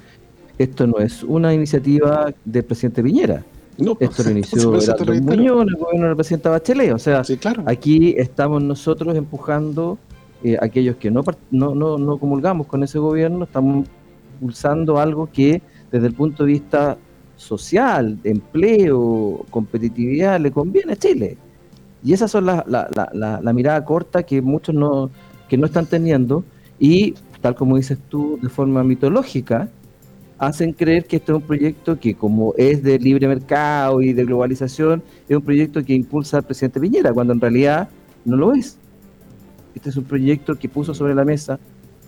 esto 0.59 0.85
no 0.85 0.99
es 0.99 1.23
una 1.23 1.53
iniciativa 1.53 2.33
del 2.45 2.63
presidente 2.63 3.01
Piñera. 3.01 3.43
No, 3.77 3.97
esto 3.99 4.23
lo 4.23 4.29
inició 4.31 4.75
el 4.75 5.21
Muñoz, 5.23 5.65
el 5.67 5.75
gobierno 5.75 6.07
del 6.07 6.15
presidente 6.15 6.49
Bachelet. 6.49 6.93
O 6.93 6.99
sea, 6.99 7.23
aquí 7.65 8.13
estamos 8.17 8.61
nosotros 8.61 9.15
empujando, 9.15 9.97
eh, 10.43 10.57
aquellos 10.61 10.97
que 10.97 11.09
no, 11.09 11.23
no, 11.49 11.73
no, 11.73 11.97
no 11.97 12.17
comulgamos 12.17 12.67
con 12.67 12.83
ese 12.83 12.99
gobierno, 12.99 13.45
estamos 13.45 13.87
impulsando 14.33 14.99
algo 14.99 15.29
que 15.31 15.61
desde 15.91 16.07
el 16.07 16.13
punto 16.13 16.45
de 16.45 16.51
vista 16.51 16.97
social, 17.39 18.21
de 18.21 18.31
empleo, 18.31 19.45
competitividad, 19.49 20.39
le 20.39 20.51
conviene 20.51 20.93
a 20.93 20.95
Chile. 20.95 21.37
Y 22.03 22.13
esas 22.13 22.31
son 22.31 22.45
la, 22.45 22.63
la, 22.67 22.87
la, 23.13 23.39
la 23.41 23.53
mirada 23.53 23.83
corta 23.83 24.23
que 24.23 24.41
muchos 24.41 24.75
no, 24.75 25.09
que 25.47 25.57
no 25.57 25.65
están 25.65 25.85
teniendo 25.85 26.43
y, 26.79 27.13
tal 27.41 27.55
como 27.55 27.77
dices 27.77 27.97
tú, 28.09 28.39
de 28.41 28.49
forma 28.49 28.83
mitológica, 28.83 29.69
hacen 30.37 30.73
creer 30.73 31.05
que 31.05 31.17
este 31.17 31.31
es 31.31 31.35
un 31.37 31.41
proyecto 31.41 31.99
que 31.99 32.15
como 32.15 32.53
es 32.57 32.81
de 32.83 32.97
libre 32.99 33.27
mercado 33.27 34.01
y 34.01 34.13
de 34.13 34.23
globalización, 34.25 35.03
es 35.27 35.35
un 35.35 35.43
proyecto 35.43 35.83
que 35.83 35.93
impulsa 35.93 36.37
al 36.37 36.43
presidente 36.43 36.79
Piñera, 36.79 37.13
cuando 37.13 37.33
en 37.33 37.41
realidad 37.41 37.89
no 38.23 38.37
lo 38.37 38.53
es. 38.53 38.77
Este 39.75 39.89
es 39.89 39.97
un 39.97 40.05
proyecto 40.05 40.55
que 40.55 40.69
puso 40.69 40.93
sobre 40.93 41.15
la 41.15 41.25
mesa 41.25 41.59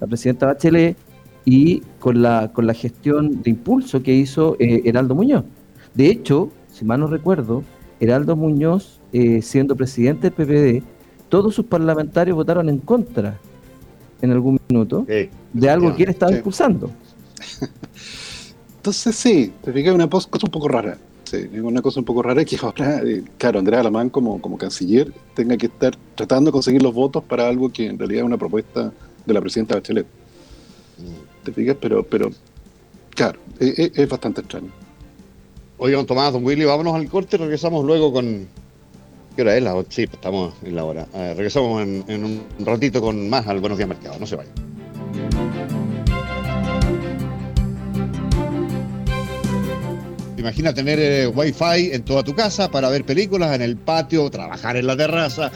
la 0.02 0.08
presidenta 0.08 0.48
Bachelet 0.48 0.98
y 1.46 1.82
con 2.00 2.22
la, 2.22 2.52
con 2.54 2.68
la 2.68 2.74
gestión 2.74 3.42
de 3.42 3.50
impulso 3.50 4.04
que 4.04 4.14
hizo 4.14 4.56
eh, 4.60 4.82
Heraldo 4.86 5.16
Muñoz. 5.16 5.44
De 5.94 6.08
hecho, 6.08 6.50
si 6.72 6.86
mal 6.86 7.00
no 7.00 7.08
recuerdo, 7.08 7.64
Heraldo 8.00 8.36
Muñoz, 8.36 9.00
eh, 9.14 9.42
siendo 9.42 9.76
presidente 9.76 10.30
del 10.30 10.34
PPD, 10.34 10.84
todos 11.30 11.56
sus 11.56 11.66
parlamentarios 11.66 12.36
votaron 12.36 12.70
en 12.70 12.78
contra 12.80 13.40
en 14.22 14.32
algún 14.32 14.60
minuto 14.70 15.06
de 15.54 15.70
algo 15.70 15.96
que 15.96 16.04
él 16.04 16.10
estaba 16.10 16.32
impulsando. 16.32 16.92
Entonces 18.78 19.16
sí, 19.16 19.54
te 19.64 19.72
fijas 19.72 19.94
una 19.94 20.10
cosa 20.10 20.28
un 20.44 20.52
poco 20.52 20.68
rara. 20.68 20.98
Sí, 21.24 21.48
una 21.62 21.82
cosa 21.82 22.00
un 22.00 22.06
poco 22.06 22.24
rara 22.24 22.44
que 22.44 22.58
ahora, 22.62 23.02
eh, 23.04 23.24
claro, 23.38 23.60
Andrea 23.60 23.80
Alamán 23.80 24.10
como, 24.10 24.42
como 24.42 24.58
canciller 24.58 25.14
tenga 25.34 25.56
que 25.56 25.68
estar 25.68 25.96
tratando 26.16 26.50
de 26.50 26.54
conseguir 26.54 26.82
los 26.84 26.94
votos 26.94 27.24
para 27.24 27.48
algo 27.48 27.72
que 27.72 27.86
en 27.86 27.98
realidad 27.98 28.22
es 28.22 28.26
una 28.26 28.38
propuesta 28.38 28.92
de 29.26 29.34
la 29.34 29.40
presidenta 29.40 29.76
Bachelet. 29.76 30.06
Mm. 30.98 31.31
¿Te 31.44 31.52
fijas? 31.52 31.78
Pero, 31.80 32.04
pero 32.04 32.32
claro, 33.16 33.40
es, 33.60 33.78
e, 33.80 33.92
es 33.96 34.10
bastante 34.10 34.42
extraño. 34.42 34.72
Oigan, 35.78 36.06
Tomás, 36.06 36.34
don 36.34 36.46
Willy, 36.46 36.66
vámonos 36.66 36.94
al 36.94 37.08
corte, 37.10 37.38
regresamos 37.38 37.84
luego 37.84 38.14
con 38.14 38.48
¿Qué 39.36 39.44
hora 39.44 39.56
es? 39.56 39.64
La, 39.64 39.86
sí, 39.88 40.04
estamos 40.04 40.54
en 40.64 40.76
la 40.76 40.84
hora. 40.84 41.08
Eh, 41.14 41.34
regresamos 41.36 41.82
en, 41.82 42.04
un 42.26 42.66
ratito 42.66 43.00
con 43.00 43.30
más 43.30 43.48
al 43.48 43.62
Buenos 43.62 43.78
Días 43.78 43.88
Mercado. 43.88 44.18
No 44.20 44.28
se 44.28 44.36
vayan. 44.36 44.54
Imagina 50.38 50.74
tener 50.74 51.00
eh, 51.00 51.28
Wi-Fi 51.28 51.92
en 51.94 52.04
toda 52.04 52.24
tu 52.24 52.36
casa 52.36 52.70
para 52.70 52.90
ver 52.90 53.06
películas 53.06 53.56
en 53.56 53.62
el 53.62 53.78
patio, 53.78 54.30
trabajar 54.30 54.76
en 54.76 54.88
la 54.88 54.98
terraza, 54.98 55.52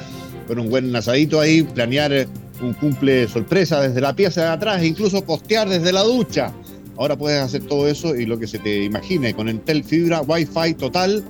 con 0.47 0.59
un 0.59 0.69
buen 0.69 0.95
asadito 0.95 1.41
ahí, 1.41 1.63
planear 1.63 2.13
eh, 2.13 2.27
un 2.61 2.73
cumple 2.73 3.27
sorpresa 3.27 3.81
desde 3.81 4.01
la 4.01 4.15
pieza 4.15 4.41
de 4.41 4.49
atrás, 4.49 4.83
incluso 4.83 5.23
postear 5.23 5.69
desde 5.69 5.91
la 5.91 6.03
ducha. 6.03 6.53
Ahora 6.97 7.17
puedes 7.17 7.41
hacer 7.41 7.63
todo 7.63 7.87
eso 7.87 8.15
y 8.15 8.25
lo 8.25 8.39
que 8.39 8.47
se 8.47 8.59
te 8.59 8.83
imagine 8.83 9.33
con 9.33 9.49
Entel 9.49 9.83
Fibra 9.83 10.21
Wi-Fi 10.21 10.75
total 10.75 11.23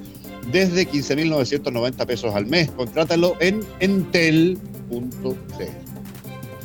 desde 0.52 0.88
15.990 0.88 2.06
pesos 2.06 2.36
al 2.36 2.46
mes. 2.46 2.70
Contrátalo 2.72 3.36
en 3.40 3.62
entel.cl. 3.80 5.85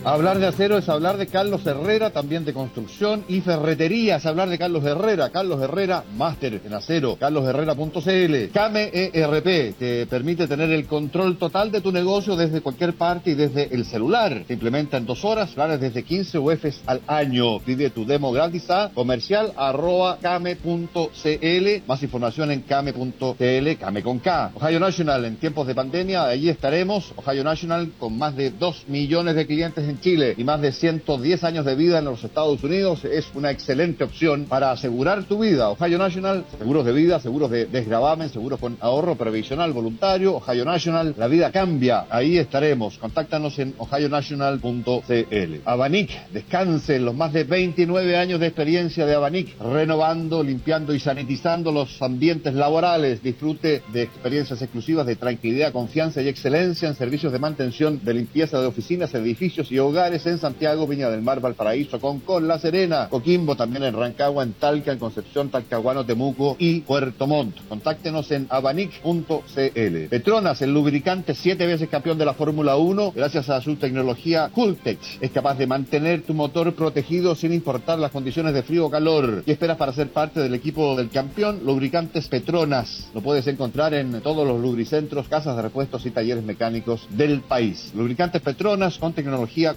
Hablar 0.03 0.39
de 0.39 0.47
acero 0.47 0.79
es 0.79 0.89
hablar 0.89 1.19
de 1.19 1.27
Carlos 1.27 1.67
Herrera, 1.67 2.09
también 2.09 2.47
de 2.47 2.55
construcción 2.55 3.23
y 3.29 3.43
ferretería. 3.43 4.17
Es 4.17 4.25
hablar 4.25 4.49
de 4.49 4.57
Carlos 4.57 4.83
Herrera. 4.83 5.29
Carlos 5.29 5.61
Herrera, 5.61 6.05
máster 6.17 6.63
en 6.65 6.73
acero. 6.73 7.17
carlosherrera.cl. 7.21 8.51
Came 8.51 8.91
ERP 8.93 9.77
te 9.79 10.07
permite 10.07 10.49
tener 10.49 10.71
el 10.71 10.87
control 10.87 11.37
total 11.37 11.71
de 11.71 11.83
tu 11.83 11.93
negocio 11.93 12.35
desde 12.35 12.63
cualquier 12.63 12.95
parte 12.95 13.33
y 13.33 13.35
desde 13.35 13.75
el 13.75 13.85
celular. 13.85 14.45
Se 14.47 14.55
implementa 14.55 14.97
en 14.97 15.05
dos 15.05 15.23
horas, 15.23 15.51
planes 15.51 15.81
desde 15.81 16.03
15 16.03 16.39
UFs 16.39 16.81
al 16.87 17.03
año. 17.07 17.59
Pide 17.59 17.91
tu 17.91 18.07
demo 18.07 18.33
gratis 18.33 18.71
a 18.71 18.91
comercial 18.95 19.53
arroba 19.55 20.17
came.cl. 20.23 21.83
Más 21.87 22.03
información 22.03 22.51
en 22.53 22.63
came.cl, 22.63 23.77
came 23.79 24.03
con 24.03 24.19
K. 24.19 24.53
Ohio 24.55 24.81
National, 24.81 25.27
en 25.27 25.37
tiempos 25.37 25.67
de 25.67 25.75
pandemia, 25.75 26.25
allí 26.25 26.49
estaremos. 26.49 27.13
Ohio 27.17 27.45
National 27.45 27.93
con 27.99 28.17
más 28.17 28.35
de 28.35 28.51
2 28.51 28.85
millones 28.89 29.35
de 29.35 29.47
clientes 29.47 29.90
en 29.91 30.01
Chile 30.01 30.35
y 30.37 30.45
más 30.45 30.61
de 30.61 30.73
110 30.73 31.45
años 31.45 31.65
de 31.65 31.75
vida 31.75 31.99
en 31.99 32.07
los 32.07 32.25
Estados 32.25 32.63
Unidos 32.63 33.05
es 33.05 33.27
una 33.35 33.51
excelente 33.51 34.05
opción 34.05 34.47
para 34.49 34.71
asegurar 34.71 35.25
tu 35.25 35.41
vida. 35.41 35.69
Ohio 35.71 35.99
National, 35.99 36.45
seguros 36.57 36.87
de 36.87 36.93
vida, 36.93 37.21
seguros 37.21 37.51
de 37.51 37.67
desgravamen, 37.67 38.31
seguros 38.31 38.61
con 38.61 38.77
ahorro 38.81 39.17
previsional 39.17 39.73
voluntario. 39.73 40.37
Ohio 40.37 40.65
National, 40.65 41.15
la 41.19 41.27
vida 41.27 41.51
cambia. 41.51 42.07
Ahí 42.09 42.39
estaremos. 42.39 42.99
Contáctanos 42.99 43.59
en 43.59 43.75
ohionational.cl. 43.79 45.55
Abanic, 45.65 46.31
descanse 46.33 46.97
en 46.97 47.05
los 47.05 47.15
más 47.15 47.33
de 47.33 47.45
29 47.45 48.17
años 48.17 48.41
de 48.41 48.47
experiencia 48.47 49.07
de 49.07 49.15
Abanic, 49.15 49.61
renovando, 49.61 50.43
limpiando 50.43 50.95
y 50.95 51.01
sanitizando 51.01 51.73
los 51.73 52.01
ambientes 52.01 52.55
laborales. 52.55 53.23
Disfrute 53.23 53.83
de 53.93 54.03
experiencias 54.03 54.63
exclusivas 54.63 55.07
de 55.07 55.17
tranquilidad, 55.17 55.73
confianza 55.73 56.23
y 56.23 56.29
excelencia 56.29 56.89
en 56.89 56.95
servicios 56.95 57.33
de 57.33 57.39
mantención 57.41 58.01
de 58.05 58.15
limpieza 58.15 58.61
de 58.61 58.67
oficinas, 58.67 59.13
edificios 59.15 59.73
y 59.73 59.80
hogares 59.81 60.27
en 60.27 60.39
Santiago, 60.39 60.87
Viña 60.87 61.11
del 61.11 61.23
Mar, 61.23 61.41
Valparaíso, 61.41 62.01
Concón, 62.01 62.49
La 62.49 62.59
Serena, 62.59 63.09
Coquimbo, 63.09 63.57
también 63.57 63.85
en 63.85 63.95
Rancagua, 63.95 64.43
en 64.43 64.53
Talca, 64.53 64.93
en 64.93 64.99
Concepción, 64.99 65.51
Talcahuano, 65.51 66.05
Temuco 66.05 66.57
y 66.59 66.81
Puerto 66.81 67.27
Montt. 67.27 67.57
Contáctenos 67.69 68.31
en 68.31 68.47
abanic.cl. 68.49 70.09
Petronas, 70.09 70.63
el 70.63 70.73
lubricante 70.73 71.35
siete 71.35 71.67
veces 71.67 71.89
campeón 71.89 72.19
de 72.19 72.25
la 72.25 72.35
Fórmula 72.35 72.77
1, 72.77 73.13
gracias 73.15 73.51
a 73.51 73.61
su 73.61 73.77
tecnología 73.77 74.51
Cooltech, 74.55 74.99
es 75.21 75.31
capaz 75.31 75.57
de 75.59 75.67
mantener 75.67 76.23
tu 76.23 76.35
motor 76.35 76.75
protegido 76.75 77.35
sin 77.35 77.53
importar 77.53 77.99
las 77.99 78.11
condiciones 78.11 78.55
de 78.55 78.63
frío 78.63 78.87
o 78.87 78.91
calor. 78.91 79.43
¿Qué 79.45 79.53
esperas 79.53 79.77
para 79.77 79.93
ser 79.93 80.11
parte 80.11 80.41
del 80.41 80.55
equipo 80.55 80.97
del 80.97 81.11
campeón? 81.11 81.61
Lubricantes 81.65 82.29
Petronas. 82.29 83.11
Lo 83.15 83.21
puedes 83.21 83.47
encontrar 83.47 83.95
en 83.95 84.21
todos 84.21 84.47
los 84.47 84.61
lubricentros, 84.61 85.29
casas 85.29 85.57
de 85.57 85.63
repuestos 85.63 86.07
y 86.07 86.11
talleres 86.11 86.45
mecánicos 86.45 87.07
del 87.11 87.41
país. 87.41 87.93
Lubricantes 87.95 88.43
Petronas 88.43 88.99
con 88.99 89.13
tecnología 89.13 89.70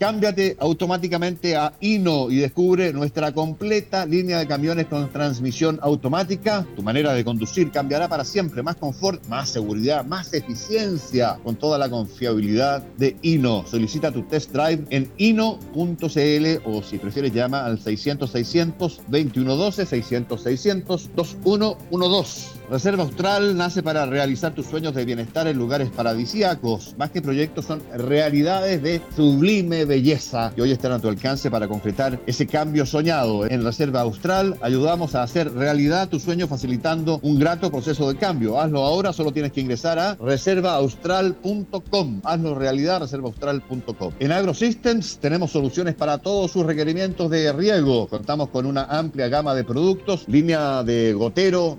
Cámbiate 0.00 0.56
automáticamente 0.58 1.56
a 1.56 1.74
Ino 1.80 2.30
y 2.30 2.36
descubre 2.36 2.90
nuestra 2.90 3.32
completa 3.32 4.06
línea 4.06 4.38
de 4.38 4.46
camiones 4.46 4.86
con 4.86 5.10
transmisión 5.10 5.78
automática. 5.82 6.66
Tu 6.74 6.82
manera 6.82 7.12
de 7.12 7.22
conducir 7.22 7.70
cambiará 7.70 8.08
para 8.08 8.24
siempre. 8.24 8.62
Más 8.62 8.76
confort, 8.76 9.22
más 9.26 9.50
seguridad, 9.50 10.06
más 10.06 10.32
eficiencia 10.32 11.38
con 11.44 11.56
toda 11.56 11.76
la 11.76 11.90
confiabilidad 11.90 12.82
de 12.96 13.14
Ino. 13.20 13.66
Solicita 13.66 14.10
tu 14.10 14.22
test 14.22 14.52
drive 14.52 14.86
en 14.88 15.12
ino.cl 15.18 16.62
o 16.64 16.82
si 16.82 16.96
prefieres 16.96 17.34
llama 17.34 17.66
al 17.66 17.78
600 17.78 18.30
600 18.30 19.02
2112 19.06 19.84
600 19.84 20.42
600 20.42 21.10
2112. 21.14 22.59
Reserva 22.70 23.02
Austral 23.02 23.56
nace 23.56 23.82
para 23.82 24.06
realizar 24.06 24.54
tus 24.54 24.66
sueños 24.66 24.94
de 24.94 25.04
bienestar 25.04 25.48
en 25.48 25.58
lugares 25.58 25.90
paradisíacos. 25.90 26.94
Más 26.96 27.10
que 27.10 27.20
proyectos, 27.20 27.64
son 27.64 27.82
realidades 27.92 28.80
de 28.80 29.02
sublime 29.16 29.84
belleza 29.84 30.52
que 30.54 30.62
hoy 30.62 30.70
están 30.70 30.92
a 30.92 31.00
tu 31.00 31.08
alcance 31.08 31.50
para 31.50 31.66
concretar 31.66 32.20
ese 32.28 32.46
cambio 32.46 32.86
soñado. 32.86 33.50
En 33.50 33.64
Reserva 33.64 34.02
Austral 34.02 34.56
ayudamos 34.60 35.16
a 35.16 35.24
hacer 35.24 35.52
realidad 35.52 36.08
tu 36.08 36.20
sueño 36.20 36.46
facilitando 36.46 37.18
un 37.24 37.40
grato 37.40 37.72
proceso 37.72 38.08
de 38.08 38.16
cambio. 38.16 38.60
Hazlo 38.60 38.84
ahora, 38.84 39.12
solo 39.12 39.32
tienes 39.32 39.50
que 39.50 39.62
ingresar 39.62 39.98
a 39.98 40.14
reservaaustral.com. 40.14 42.20
Hazlo 42.22 42.54
realidad, 42.54 43.00
reservaaustral.com. 43.00 44.12
En 44.20 44.30
AgroSystems 44.30 45.18
tenemos 45.18 45.50
soluciones 45.50 45.96
para 45.96 46.18
todos 46.18 46.52
sus 46.52 46.64
requerimientos 46.64 47.30
de 47.30 47.52
riego. 47.52 48.06
Contamos 48.06 48.50
con 48.50 48.64
una 48.64 48.84
amplia 48.84 49.26
gama 49.26 49.56
de 49.56 49.64
productos, 49.64 50.22
línea 50.28 50.84
de 50.84 51.14
gotero, 51.14 51.76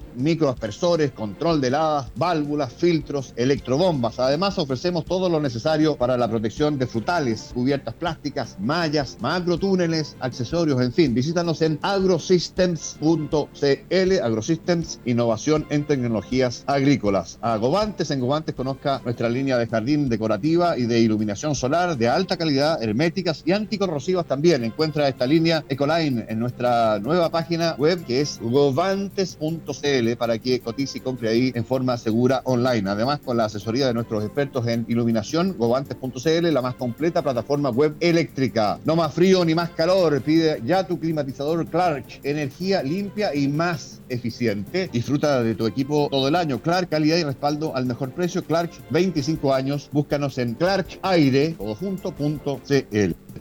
microaspersores 0.82 1.12
control 1.12 1.62
de 1.62 1.68
heladas, 1.68 2.12
válvulas, 2.16 2.74
filtros, 2.74 3.34
electrobombas. 3.36 4.20
Además, 4.20 4.58
ofrecemos 4.58 5.06
todo 5.06 5.30
lo 5.30 5.40
necesario 5.40 5.96
para 5.96 6.18
la 6.18 6.28
protección 6.28 6.80
de 6.80 6.88
frutales, 6.88 7.52
cubiertas 7.54 7.94
plásticas, 7.94 8.58
mallas, 8.60 9.18
macrotúneles, 9.22 10.16
accesorios, 10.20 10.82
en 10.82 10.92
fin. 10.92 11.14
Visítanos 11.14 11.62
en 11.62 11.78
agrosystems.cl. 11.82 14.24
Agrosystems, 14.24 15.00
innovación 15.06 15.68
en 15.70 15.86
tecnologías 15.86 16.64
agrícolas. 16.66 17.38
A 17.42 17.58
Govantes, 17.58 18.10
en 18.10 18.20
Govantes 18.20 18.56
conozca 18.56 19.02
nuestra 19.04 19.30
línea 19.30 19.58
de 19.58 19.68
jardín 19.68 20.10
decorativa 20.10 20.78
y 20.78 20.88
de 20.88 21.00
iluminación 21.00 21.54
solar 21.54 21.98
de 21.98 22.10
alta 22.10 22.38
calidad, 22.38 22.82
herméticas 22.82 23.44
y 23.46 23.52
anticorrosivas 23.52 24.26
también. 24.26 24.64
Encuentra 24.64 25.08
esta 25.08 25.28
línea 25.28 25.64
Ecoline 25.70 26.26
en 26.28 26.40
nuestra 26.40 26.98
nueva 27.00 27.30
página 27.30 27.76
web 27.78 28.04
que 28.06 28.22
es 28.22 28.40
govantes.cl 28.42 30.16
para 30.18 30.40
que 30.40 30.62
cotice 30.72 31.00
y 31.00 31.02
compre 31.02 31.30
ahí 31.30 31.52
en 31.54 31.66
forma 31.66 31.98
segura 31.98 32.42
online. 32.46 32.90
Además, 32.90 33.20
con 33.20 33.36
la 33.36 33.46
asesoría 33.46 33.88
de 33.88 33.94
nuestros 33.94 34.24
expertos 34.24 34.66
en 34.68 34.86
iluminación, 34.88 35.56
govantes.cl, 35.58 36.54
la 36.54 36.62
más 36.62 36.76
completa 36.76 37.22
plataforma 37.22 37.70
web 37.70 37.96
eléctrica. 38.00 38.80
No 38.86 38.96
más 38.96 39.14
frío 39.14 39.44
ni 39.44 39.54
más 39.54 39.72
calor. 39.72 40.22
Pide 40.22 40.62
ya 40.66 40.88
tu 40.88 40.98
climatizador 40.98 41.66
Clark. 41.68 42.06
Energía 42.24 42.84
limpia 42.84 43.36
y 43.36 43.50
más 43.50 44.02
eficiente. 44.08 44.90
Disfruta 44.92 45.44
de 45.44 45.56
tu 45.56 45.68
equipo 45.68 46.08
todo 46.10 46.30
el 46.30 46.36
año. 46.36 46.62
Clark, 46.62 46.90
calidad 46.90 47.18
y 47.18 47.24
respaldo 47.24 47.76
al 47.76 47.86
mejor 47.86 48.12
precio. 48.12 48.44
Clark, 48.44 48.72
25 48.90 49.54
años. 49.54 49.90
Búscanos 49.92 50.38
en 50.38 50.54
clarkaire, 50.54 51.56
todo 51.58 51.76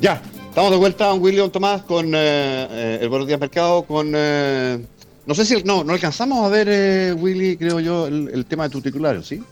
Ya, 0.02 0.22
estamos 0.48 0.72
de 0.72 0.78
vuelta, 0.78 1.08
don 1.08 1.22
William 1.22 1.50
Tomás, 1.50 1.82
con 1.82 2.16
eh, 2.16 2.16
eh, 2.16 3.00
el 3.02 3.10
Buenos 3.10 3.28
Días 3.28 3.38
Mercado, 3.40 3.84
con... 3.84 4.14
Eh, 4.16 4.80
no 5.26 5.36
sé 5.36 5.44
si... 5.44 5.62
No, 5.64 5.84
no 5.84 5.92
alcanzamos 5.92 6.40
a 6.46 6.48
ver, 6.48 7.16
Willy, 7.16 7.58
creo 7.58 7.82
yo, 7.82 8.08
el, 8.08 8.46
tema 8.46 8.64
de 8.64 8.70
tu 8.70 8.80
titular, 8.80 9.22
¿sí? 9.26 9.44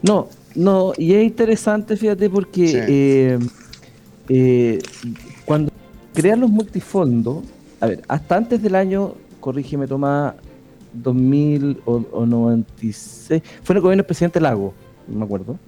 No, 0.00 0.30
no, 0.54 0.94
y 0.96 1.12
es 1.12 1.22
interesante, 1.24 1.98
fíjate, 1.98 2.30
porque 2.30 3.38
cuando 5.44 5.70
crean 6.14 6.40
los 6.40 6.50
multifondos, 6.50 7.44
a 7.78 7.86
ver, 7.86 8.02
hasta 8.08 8.36
antes 8.36 8.62
del 8.62 8.76
año, 8.76 9.12
corrígeme, 9.40 9.86
Tomás, 9.86 10.32
2000 10.94 11.82
o, 11.84 12.24
96, 12.24 13.42
fue 13.62 13.74
el 13.74 13.82
gobierno 13.82 14.00
del 14.00 14.06
presidente 14.06 14.40
Lago, 14.40 14.72
no 15.08 15.18
me 15.18 15.24
acuerdo. 15.26 15.58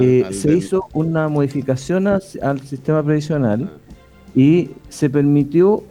Eh, 0.00 0.26
se 0.32 0.56
hizo 0.56 0.88
una 0.92 1.28
modificación 1.28 2.08
al 2.08 2.60
sistema 2.62 3.02
previsional 3.02 3.70
ah. 3.72 3.78
y 4.34 4.70
se 4.88 5.08
permitió 5.08 5.84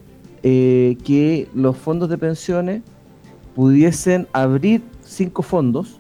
eh, 0.44 0.98
que 1.04 1.48
los 1.54 1.78
fondos 1.78 2.10
de 2.10 2.18
pensiones 2.18 2.82
pudiesen 3.56 4.28
abrir 4.34 4.82
cinco 5.02 5.42
fondos 5.42 6.00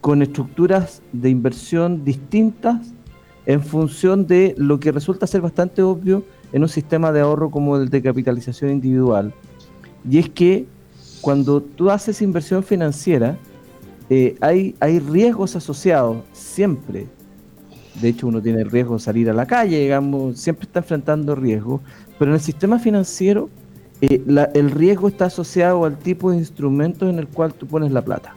con 0.00 0.22
estructuras 0.22 1.02
de 1.12 1.30
inversión 1.30 2.04
distintas 2.04 2.92
en 3.46 3.62
función 3.62 4.26
de 4.26 4.54
lo 4.56 4.78
que 4.78 4.92
resulta 4.92 5.26
ser 5.26 5.40
bastante 5.40 5.82
obvio 5.82 6.24
en 6.52 6.62
un 6.62 6.68
sistema 6.68 7.10
de 7.10 7.20
ahorro 7.20 7.50
como 7.50 7.76
el 7.76 7.88
de 7.88 8.00
capitalización 8.00 8.70
individual. 8.70 9.34
Y 10.08 10.18
es 10.18 10.28
que 10.28 10.66
cuando 11.20 11.60
tú 11.60 11.90
haces 11.90 12.22
inversión 12.22 12.62
financiera, 12.62 13.38
eh, 14.14 14.36
hay, 14.42 14.98
riesgos 14.98 15.56
asociados 15.56 16.18
siempre. 16.34 17.06
De 17.98 18.08
hecho, 18.10 18.26
uno 18.26 18.42
tiene 18.42 18.60
el 18.60 18.70
riesgo 18.70 18.96
de 18.96 19.00
salir 19.00 19.30
a 19.30 19.32
la 19.32 19.46
calle, 19.46 19.80
digamos, 19.80 20.38
siempre 20.38 20.66
está 20.66 20.80
enfrentando 20.80 21.34
riesgos. 21.34 21.80
Pero 22.18 22.30
en 22.30 22.34
el 22.34 22.42
sistema 22.42 22.78
financiero, 22.78 23.48
eh, 24.02 24.22
el 24.52 24.70
riesgo 24.70 25.08
está 25.08 25.26
asociado 25.26 25.86
al 25.86 25.96
tipo 25.98 26.30
de 26.30 26.36
instrumento 26.36 27.08
en 27.08 27.20
el 27.20 27.26
cual 27.26 27.54
tú 27.54 27.66
pones 27.66 27.90
la 27.90 28.04
plata. 28.04 28.36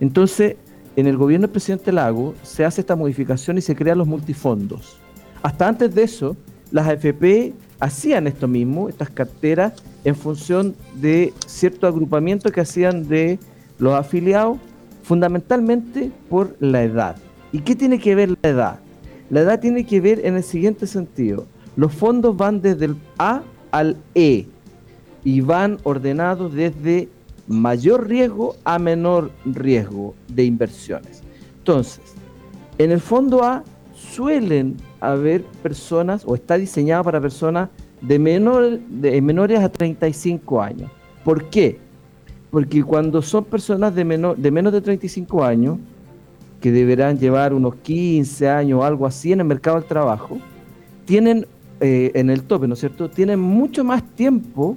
Entonces, 0.00 0.56
en 0.96 1.06
el 1.06 1.16
gobierno 1.16 1.46
del 1.46 1.52
presidente 1.52 1.90
Lago 1.90 2.34
se 2.42 2.66
hace 2.66 2.82
esta 2.82 2.94
modificación 2.94 3.56
y 3.56 3.62
se 3.62 3.74
crean 3.74 3.96
los 3.96 4.06
multifondos. 4.06 4.98
Hasta 5.42 5.66
antes 5.66 5.94
de 5.94 6.02
eso, 6.02 6.36
las 6.70 6.86
AFP 6.88 7.54
hacían 7.80 8.26
esto 8.26 8.48
mismo, 8.48 8.90
estas 8.90 9.08
carteras, 9.08 9.82
en 10.04 10.14
función 10.14 10.74
de 10.94 11.32
cierto 11.46 11.86
agrupamiento 11.86 12.52
que 12.52 12.60
hacían 12.60 13.08
de 13.08 13.38
los 13.78 13.94
afiliados 13.94 14.58
fundamentalmente 15.04 16.10
por 16.28 16.56
la 16.58 16.82
edad. 16.82 17.16
¿Y 17.52 17.60
qué 17.60 17.76
tiene 17.76 18.00
que 18.00 18.14
ver 18.14 18.30
la 18.42 18.48
edad? 18.48 18.80
La 19.30 19.40
edad 19.40 19.60
tiene 19.60 19.86
que 19.86 20.00
ver 20.00 20.26
en 20.26 20.34
el 20.34 20.42
siguiente 20.42 20.86
sentido. 20.86 21.46
Los 21.76 21.92
fondos 21.92 22.36
van 22.36 22.60
desde 22.60 22.86
el 22.86 22.96
A 23.18 23.42
al 23.70 23.96
E 24.14 24.46
y 25.22 25.40
van 25.40 25.78
ordenados 25.84 26.52
desde 26.52 27.08
mayor 27.46 28.08
riesgo 28.08 28.56
a 28.64 28.78
menor 28.78 29.30
riesgo 29.44 30.14
de 30.28 30.44
inversiones. 30.44 31.22
Entonces, 31.58 32.02
en 32.78 32.90
el 32.90 33.00
fondo 33.00 33.44
A 33.44 33.62
suelen 33.94 34.76
haber 35.00 35.44
personas, 35.62 36.22
o 36.26 36.34
está 36.34 36.56
diseñado 36.56 37.04
para 37.04 37.20
personas 37.20 37.68
de, 38.00 38.18
menor, 38.18 38.78
de 38.80 39.20
menores 39.20 39.60
a 39.60 39.68
35 39.68 40.62
años. 40.62 40.90
¿Por 41.24 41.48
qué? 41.50 41.83
Porque 42.54 42.84
cuando 42.84 43.20
son 43.20 43.42
personas 43.46 43.96
de, 43.96 44.04
menos 44.04 44.36
de 44.38 44.80
35 44.80 45.42
años, 45.42 45.76
que 46.60 46.70
deberán 46.70 47.18
llevar 47.18 47.52
unos 47.52 47.74
15 47.74 48.48
años 48.48 48.78
o 48.78 48.84
algo 48.84 49.08
así 49.08 49.32
en 49.32 49.40
el 49.40 49.46
mercado 49.46 49.80
del 49.80 49.88
trabajo, 49.88 50.38
tienen 51.04 51.48
eh, 51.80 52.12
en 52.14 52.30
el 52.30 52.44
tope, 52.44 52.68
¿no 52.68 52.74
es 52.74 52.78
cierto? 52.78 53.10
Tienen 53.10 53.40
mucho 53.40 53.82
más 53.82 54.04
tiempo 54.04 54.76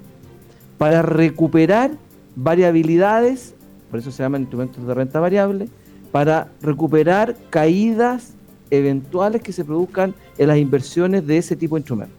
para 0.80 1.04
recuperar 1.04 1.92
variabilidades, 2.36 3.54
por 3.92 4.00
eso 4.00 4.10
se 4.10 4.24
llaman 4.24 4.42
instrumentos 4.42 4.88
de 4.88 4.94
renta 4.96 5.20
variable, 5.20 5.70
para 6.12 6.50
recuperar 6.64 7.36
caídas 7.52 8.34
eventuales 8.72 9.44
que 9.44 9.54
se 9.54 9.64
produzcan 9.64 10.16
en 10.40 10.48
las 10.48 10.58
inversiones 10.58 11.28
de 11.28 11.38
ese 11.38 11.56
tipo 11.56 11.76
de 11.76 11.82
instrumentos. 11.82 12.18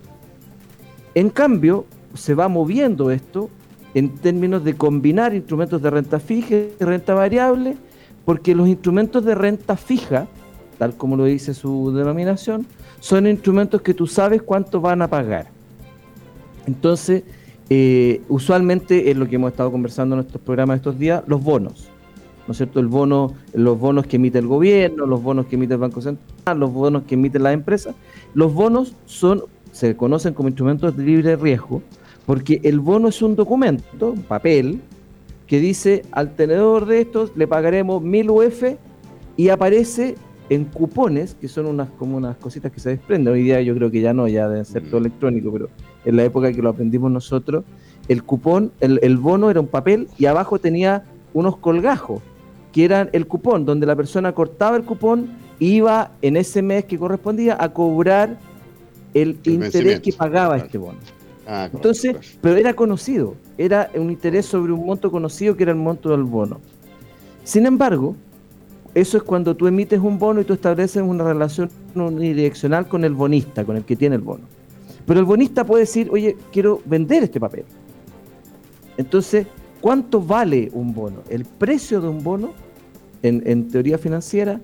En 1.16 1.30
cambio, 1.30 1.84
se 2.14 2.34
va 2.34 2.46
moviendo 2.46 3.10
esto 3.10 3.50
en 3.94 4.10
términos 4.16 4.64
de 4.64 4.74
combinar 4.74 5.34
instrumentos 5.34 5.82
de 5.82 5.90
renta 5.90 6.20
fija 6.20 6.54
y 6.54 6.84
renta 6.84 7.14
variable, 7.14 7.76
porque 8.24 8.54
los 8.54 8.68
instrumentos 8.68 9.24
de 9.24 9.34
renta 9.34 9.76
fija, 9.76 10.28
tal 10.78 10.94
como 10.96 11.16
lo 11.16 11.24
dice 11.24 11.54
su 11.54 11.92
denominación, 11.92 12.66
son 13.00 13.26
instrumentos 13.26 13.80
que 13.82 13.94
tú 13.94 14.06
sabes 14.06 14.42
cuánto 14.42 14.80
van 14.80 15.02
a 15.02 15.08
pagar. 15.08 15.46
Entonces, 16.66 17.22
eh, 17.70 18.22
usualmente 18.28 19.10
es 19.10 19.16
lo 19.16 19.28
que 19.28 19.36
hemos 19.36 19.52
estado 19.52 19.70
conversando 19.70 20.14
en 20.14 20.18
nuestros 20.18 20.42
programas 20.42 20.76
estos 20.76 20.98
días, 20.98 21.22
los 21.26 21.42
bonos. 21.42 21.88
¿No 22.46 22.52
es 22.52 22.56
cierto? 22.56 22.80
El 22.80 22.86
bono, 22.86 23.34
los 23.52 23.78
bonos 23.78 24.06
que 24.06 24.16
emite 24.16 24.38
el 24.38 24.46
gobierno, 24.46 25.06
los 25.06 25.22
bonos 25.22 25.46
que 25.46 25.56
emite 25.56 25.74
el 25.74 25.80
Banco 25.80 26.00
Central, 26.00 26.58
los 26.58 26.72
bonos 26.72 27.02
que 27.02 27.14
emiten 27.14 27.42
las 27.42 27.52
empresas. 27.52 27.94
Los 28.32 28.54
bonos 28.54 28.94
son, 29.04 29.44
se 29.70 29.96
conocen 29.96 30.32
como 30.32 30.48
instrumentos 30.48 30.96
de 30.96 31.04
libre 31.04 31.36
riesgo, 31.36 31.82
porque 32.28 32.60
el 32.62 32.78
bono 32.78 33.08
es 33.08 33.22
un 33.22 33.36
documento, 33.36 34.10
un 34.10 34.22
papel, 34.22 34.82
que 35.46 35.60
dice 35.60 36.02
al 36.12 36.36
tenedor 36.36 36.84
de 36.84 37.00
estos 37.00 37.34
le 37.36 37.46
pagaremos 37.46 38.02
mil 38.02 38.28
UF 38.28 38.64
y 39.38 39.48
aparece 39.48 40.14
en 40.50 40.66
cupones, 40.66 41.34
que 41.40 41.48
son 41.48 41.64
unas 41.64 41.88
como 41.88 42.18
unas 42.18 42.36
cositas 42.36 42.70
que 42.70 42.80
se 42.80 42.90
desprenden. 42.90 43.32
Hoy 43.32 43.44
día 43.44 43.62
yo 43.62 43.74
creo 43.74 43.90
que 43.90 44.02
ya 44.02 44.12
no, 44.12 44.28
ya 44.28 44.46
debe 44.46 44.62
ser 44.66 44.82
todo 44.90 45.00
mm. 45.00 45.04
electrónico, 45.04 45.50
pero 45.50 45.70
en 46.04 46.16
la 46.16 46.24
época 46.24 46.52
que 46.52 46.60
lo 46.60 46.68
aprendimos 46.68 47.10
nosotros, 47.10 47.64
el 48.08 48.22
cupón, 48.22 48.72
el, 48.80 49.00
el 49.00 49.16
bono 49.16 49.50
era 49.50 49.60
un 49.60 49.68
papel 49.68 50.06
y 50.18 50.26
abajo 50.26 50.58
tenía 50.58 51.04
unos 51.32 51.56
colgajos, 51.56 52.20
que 52.72 52.84
eran 52.84 53.08
el 53.14 53.26
cupón, 53.26 53.64
donde 53.64 53.86
la 53.86 53.96
persona 53.96 54.32
cortaba 54.32 54.76
el 54.76 54.84
cupón, 54.84 55.30
iba 55.60 56.10
en 56.20 56.36
ese 56.36 56.60
mes 56.60 56.84
que 56.84 56.98
correspondía 56.98 57.56
a 57.58 57.72
cobrar 57.72 58.36
el, 59.14 59.38
interés 59.46 60.00
que 60.00 60.12
pagaba 60.12 60.58
este 60.58 60.76
bono. 60.76 60.98
Ah, 61.50 61.70
Entonces, 61.72 62.14
pero 62.42 62.56
era 62.56 62.74
conocido, 62.74 63.34
era 63.56 63.90
un 63.94 64.10
interés 64.10 64.44
sobre 64.44 64.70
un 64.70 64.84
monto 64.84 65.10
conocido 65.10 65.56
que 65.56 65.62
era 65.62 65.72
el 65.72 65.78
monto 65.78 66.10
del 66.10 66.24
bono. 66.24 66.60
Sin 67.42 67.64
embargo, 67.64 68.14
eso 68.94 69.16
es 69.16 69.22
cuando 69.22 69.56
tú 69.56 69.66
emites 69.66 69.98
un 69.98 70.18
bono 70.18 70.42
y 70.42 70.44
tú 70.44 70.52
estableces 70.52 71.02
una 71.02 71.24
relación 71.24 71.70
unidireccional 71.94 72.86
con 72.86 73.02
el 73.02 73.14
bonista, 73.14 73.64
con 73.64 73.78
el 73.78 73.84
que 73.84 73.96
tiene 73.96 74.16
el 74.16 74.20
bono. 74.20 74.44
Pero 75.06 75.20
el 75.20 75.24
bonista 75.24 75.64
puede 75.64 75.84
decir, 75.84 76.10
oye, 76.12 76.36
quiero 76.52 76.82
vender 76.84 77.22
este 77.22 77.40
papel. 77.40 77.64
Entonces, 78.98 79.46
¿cuánto 79.80 80.20
vale 80.20 80.68
un 80.74 80.92
bono? 80.92 81.22
El 81.30 81.46
precio 81.46 82.02
de 82.02 82.08
un 82.08 82.22
bono, 82.22 82.52
en, 83.22 83.68
teoría 83.68 83.96
financiera, 83.96 84.60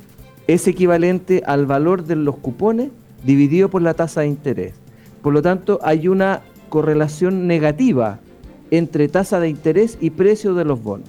es 0.47 0.69
equivalente 0.69 1.43
al 1.47 1.65
valor 1.65 2.05
de 2.05 2.17
los 2.17 2.37
cupones 2.37 2.91
dividido 3.25 3.71
por 3.71 3.81
la 3.81 3.95
tasa 3.95 4.21
de 4.21 4.27
interés. 4.27 4.75
Por 5.23 5.33
lo 5.33 5.41
tanto, 5.41 5.79
hay 5.83 6.09
una 6.09 6.43
correlación 6.75 7.47
negativa 7.47 8.19
entre 8.73 9.07
tasa 9.07 9.39
de 9.39 9.49
interés 9.49 9.97
y 10.01 10.11
precio 10.11 10.55
de 10.55 10.65
los 10.65 10.83
bonos. 10.83 11.09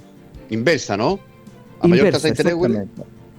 Inversa, 0.52 0.96
¿no? 0.96 1.18
A 1.80 1.88
mayor 1.88 2.12
tasa 2.12 2.28
de 2.28 2.54
interés, 2.54 2.88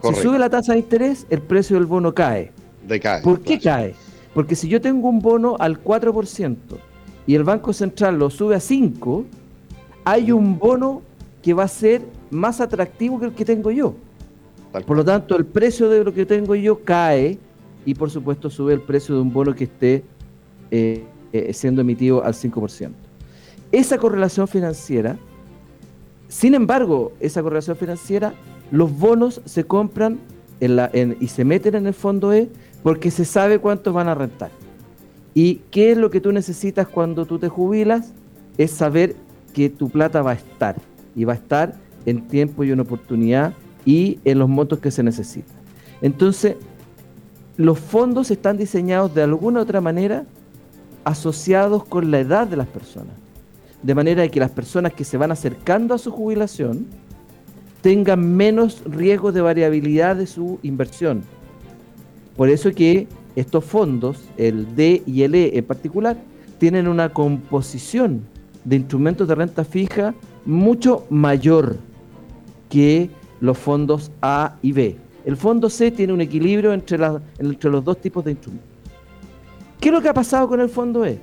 Si 0.03 0.15
sube 0.23 0.37
la 0.37 0.51
tasa 0.51 0.73
de 0.73 0.81
interés, 0.81 1.25
el 1.31 1.41
precio 1.41 1.77
del 1.77 1.87
bono 1.87 2.12
cae. 2.12 2.51
Decae. 2.85 3.23
¿Por 3.23 3.43
qué 3.43 3.61
cae? 3.61 3.95
Porque 4.35 4.57
si 4.57 4.67
yo 4.67 4.81
tengo 4.81 5.09
un 5.09 5.21
bono 5.21 5.55
al 5.61 5.81
4% 5.81 6.57
y 7.29 7.37
el 7.37 7.45
Banco 7.45 7.73
Central 7.73 8.19
lo 8.19 8.29
sube 8.29 8.57
a 8.57 8.59
5%, 8.59 9.25
hay 10.05 10.33
un 10.33 10.59
bono 10.59 11.03
que 11.43 11.55
va 11.55 11.62
a 11.62 11.69
ser 11.69 12.03
más 12.31 12.61
atractivo 12.61 13.21
que 13.21 13.27
el 13.27 13.35
que 13.35 13.45
tengo 13.45 13.71
yo. 13.71 13.95
Por 14.85 14.97
lo 14.97 15.05
tanto, 15.05 15.37
el 15.37 15.47
precio 15.47 15.89
de 15.89 16.03
lo 16.03 16.12
que 16.12 16.27
tengo 16.27 16.57
yo 16.57 16.83
cae 16.83 17.39
y 17.85 17.95
por 17.95 18.11
supuesto 18.11 18.51
sube 18.51 18.73
el 18.73 18.81
precio 18.81 19.15
de 19.15 19.21
un 19.21 19.33
bono 19.33 19.55
que 19.55 19.65
esté 19.65 20.03
eh, 20.73 21.05
eh, 21.38 21.53
siendo 21.53 21.81
emitido 21.81 22.25
al 22.25 22.35
5%. 22.35 22.90
Esa 23.72 23.99
correlación 23.99 24.49
financiera 24.49 25.18
sin 26.29 26.55
embargo, 26.55 27.12
esa 27.20 27.42
correlación 27.42 27.77
financiera, 27.77 28.35
los 28.70 28.96
bonos 28.96 29.40
se 29.44 29.64
compran 29.64 30.18
y 30.61 31.29
se 31.29 31.44
meten 31.44 31.75
en 31.75 31.87
el 31.87 31.94
fondo 31.94 32.33
E 32.33 32.49
porque 32.83 33.11
se 33.11 33.25
sabe 33.25 33.59
cuánto 33.59 33.92
van 33.92 34.09
a 34.09 34.14
rentar. 34.14 34.51
¿Y 35.35 35.57
qué 35.70 35.92
es 35.92 35.99
lo 35.99 36.11
que 36.11 36.20
tú 36.20 36.33
necesitas 36.33 36.88
cuando 36.88 37.27
tú 37.27 37.38
te 37.38 37.49
jubilas? 37.49 38.12
Es 38.59 38.70
saber 38.70 39.14
que 39.53 39.68
tu 39.68 39.90
plata 39.90 40.22
va 40.22 40.33
a 40.33 40.35
estar 40.35 40.77
y 41.14 41.25
va 41.25 41.35
a 41.35 41.37
estar 41.37 41.75
en 42.07 42.27
tiempo 42.27 42.64
y 42.64 42.70
en 42.70 42.81
oportunidad 42.81 43.53
y 43.85 44.18
en 44.25 44.38
los 44.38 44.49
montos 44.49 44.79
que 44.79 44.90
se 44.90 45.03
necesitan. 45.03 45.57
Entonces, 46.01 46.57
los 47.57 47.79
fondos 47.79 48.31
están 48.31 48.57
diseñados 48.57 49.14
de 49.14 49.22
alguna 49.22 49.61
u 49.61 49.62
otra 49.62 49.81
manera 49.81 50.25
asociados 51.07 51.85
con 51.85 52.11
la 52.11 52.21
edad 52.21 52.47
de 52.47 52.59
las 52.59 52.66
personas 52.66 53.14
de 53.87 53.95
manera 53.95 54.27
que 54.29 54.40
las 54.40 54.51
personas 54.51 54.92
que 54.92 55.05
se 55.05 55.16
van 55.16 55.31
acercando 55.31 55.95
a 55.95 55.99
su 55.99 56.11
jubilación 56.11 56.87
tengan 57.83 58.37
menos 58.37 58.83
riesgo 58.85 59.31
de 59.31 59.40
variabilidad 59.40 60.16
de 60.16 60.27
su 60.27 60.59
inversión. 60.64 61.23
Por 62.37 62.49
eso 62.49 62.73
que 62.73 63.07
estos 63.37 63.64
fondos, 63.64 64.25
el 64.37 64.75
D 64.75 65.05
y 65.07 65.23
el 65.23 65.37
E 65.37 65.57
en 65.57 65.64
particular, 65.64 66.16
tienen 66.59 66.88
una 66.88 67.11
composición 67.11 68.23
de 68.64 68.77
instrumentos 68.77 69.29
de 69.29 69.35
renta 69.37 69.64
fija 69.64 70.14
mucho 70.45 71.07
mayor 71.09 71.77
que 72.69 73.11
los 73.40 73.57
fondos 73.57 74.11
A 74.21 74.57
y 74.62 74.73
B. 74.73 74.97
El 75.25 75.37
fondo 75.37 75.71
C 75.71 75.92
tiene 75.92 76.12
un 76.12 76.21
equilibrio 76.21 76.73
entre, 76.73 76.99
entre 77.38 77.71
los 77.71 77.85
dos 77.85 78.01
tipos 78.01 78.25
de 78.25 78.33
instrumentos. 78.33 78.76
¿Qué 79.87 79.90
es 79.90 79.94
lo 79.94 80.03
que 80.03 80.09
ha 80.09 80.14
pasado 80.14 80.49
con 80.49 80.61
el 80.61 80.68
fondo 80.68 81.07
E? 81.07 81.20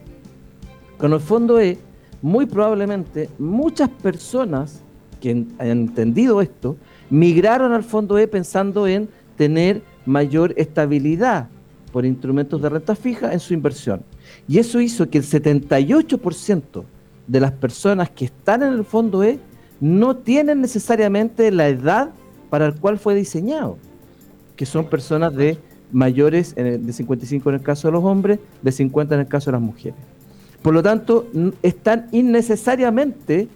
Con 0.97 1.11
el 1.11 1.19
fondo 1.19 1.59
E 1.59 1.77
muy 2.21 2.45
probablemente 2.45 3.29
muchas 3.37 3.89
personas 3.89 4.79
que 5.19 5.31
han 5.31 5.53
entendido 5.59 6.39
esto 6.41 6.77
migraron 7.09 7.73
al 7.73 7.83
fondo 7.83 8.17
E 8.17 8.25
pensando 8.25 8.87
en 8.87 9.09
tener 9.35 9.81
mayor 10.05 10.53
estabilidad 10.55 11.49
por 11.91 12.05
instrumentos 12.05 12.61
de 12.61 12.69
renta 12.69 12.95
fija 12.95 13.33
en 13.33 13.41
su 13.41 13.53
inversión. 13.53 14.01
Y 14.47 14.59
eso 14.59 14.79
hizo 14.79 15.09
que 15.09 15.17
el 15.17 15.25
78% 15.25 16.85
de 17.27 17.39
las 17.41 17.51
personas 17.51 18.11
que 18.11 18.23
están 18.23 18.63
en 18.63 18.71
el 18.71 18.85
fondo 18.85 19.25
E 19.25 19.39
no 19.81 20.15
tienen 20.15 20.61
necesariamente 20.61 21.51
la 21.51 21.67
edad 21.67 22.11
para 22.49 22.67
el 22.67 22.75
cual 22.75 22.97
fue 22.97 23.13
diseñado, 23.13 23.77
que 24.55 24.65
son 24.65 24.85
personas 24.85 25.35
de 25.35 25.57
mayores 25.93 26.55
de 26.55 26.91
55 26.91 27.49
en 27.49 27.55
el 27.55 27.61
caso 27.61 27.87
de 27.87 27.93
los 27.93 28.03
hombres, 28.03 28.39
de 28.61 28.71
50 28.71 29.15
en 29.15 29.21
el 29.21 29.27
caso 29.27 29.51
de 29.51 29.53
las 29.53 29.61
mujeres. 29.61 29.95
Por 30.61 30.73
lo 30.73 30.83
tanto, 30.83 31.27
están 31.61 32.07
innecesariamente 32.11 33.47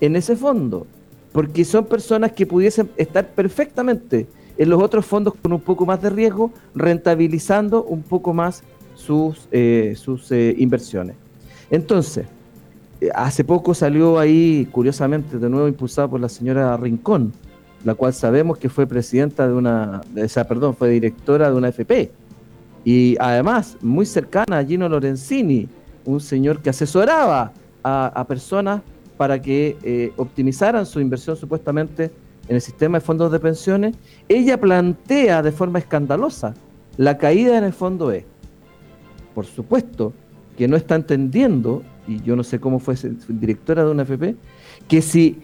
en 0.00 0.16
ese 0.16 0.36
fondo, 0.36 0.86
porque 1.32 1.64
son 1.64 1.86
personas 1.86 2.32
que 2.32 2.46
pudiesen 2.46 2.90
estar 2.96 3.28
perfectamente 3.28 4.26
en 4.56 4.68
los 4.70 4.82
otros 4.82 5.06
fondos 5.06 5.34
con 5.40 5.52
un 5.52 5.60
poco 5.60 5.86
más 5.86 6.02
de 6.02 6.10
riesgo, 6.10 6.52
rentabilizando 6.74 7.84
un 7.84 8.02
poco 8.02 8.34
más 8.34 8.62
sus, 8.94 9.48
eh, 9.52 9.94
sus 9.96 10.30
eh, 10.32 10.54
inversiones. 10.58 11.16
Entonces, 11.70 12.26
eh, 13.00 13.08
hace 13.14 13.44
poco 13.44 13.74
salió 13.74 14.18
ahí, 14.18 14.68
curiosamente, 14.72 15.38
de 15.38 15.48
nuevo 15.48 15.68
impulsada 15.68 16.08
por 16.08 16.20
la 16.20 16.28
señora 16.28 16.76
Rincón, 16.76 17.32
la 17.84 17.94
cual 17.94 18.12
sabemos 18.12 18.58
que 18.58 18.68
fue 18.68 18.86
presidenta 18.86 19.46
de 19.46 19.54
una, 19.54 20.00
de 20.12 20.24
esa, 20.24 20.46
perdón, 20.46 20.74
fue 20.74 20.90
directora 20.90 21.50
de 21.50 21.56
una 21.56 21.68
FP. 21.68 22.10
Y 22.84 23.16
además, 23.20 23.76
muy 23.80 24.06
cercana 24.06 24.58
a 24.58 24.64
Gino 24.64 24.88
Lorenzini, 24.88 25.68
un 26.04 26.20
señor 26.20 26.60
que 26.60 26.70
asesoraba 26.70 27.52
a, 27.84 28.24
personas 28.28 28.82
para 29.16 29.40
que 29.40 29.76
eh, 29.82 30.12
optimizaran 30.16 30.84
su 30.86 31.00
inversión 31.00 31.36
supuestamente 31.36 32.10
en 32.48 32.56
el 32.56 32.60
sistema 32.60 32.98
de 32.98 33.04
fondos 33.04 33.30
de 33.30 33.40
pensiones, 33.40 33.96
ella 34.28 34.58
plantea 34.58 35.42
de 35.42 35.52
forma 35.52 35.78
escandalosa 35.78 36.54
la 36.96 37.18
caída 37.18 37.58
en 37.58 37.64
el 37.64 37.72
fondo 37.72 38.12
E. 38.12 38.24
Por 39.34 39.46
supuesto 39.46 40.12
que 40.56 40.66
no 40.66 40.76
está 40.76 40.96
entendiendo, 40.96 41.82
y 42.06 42.20
yo 42.22 42.36
no 42.36 42.42
sé 42.42 42.58
cómo 42.58 42.80
fue 42.80 42.96
directora 43.28 43.84
de 43.84 43.90
una 43.90 44.02
FP, 44.02 44.34
que 44.88 45.02
si 45.02 45.38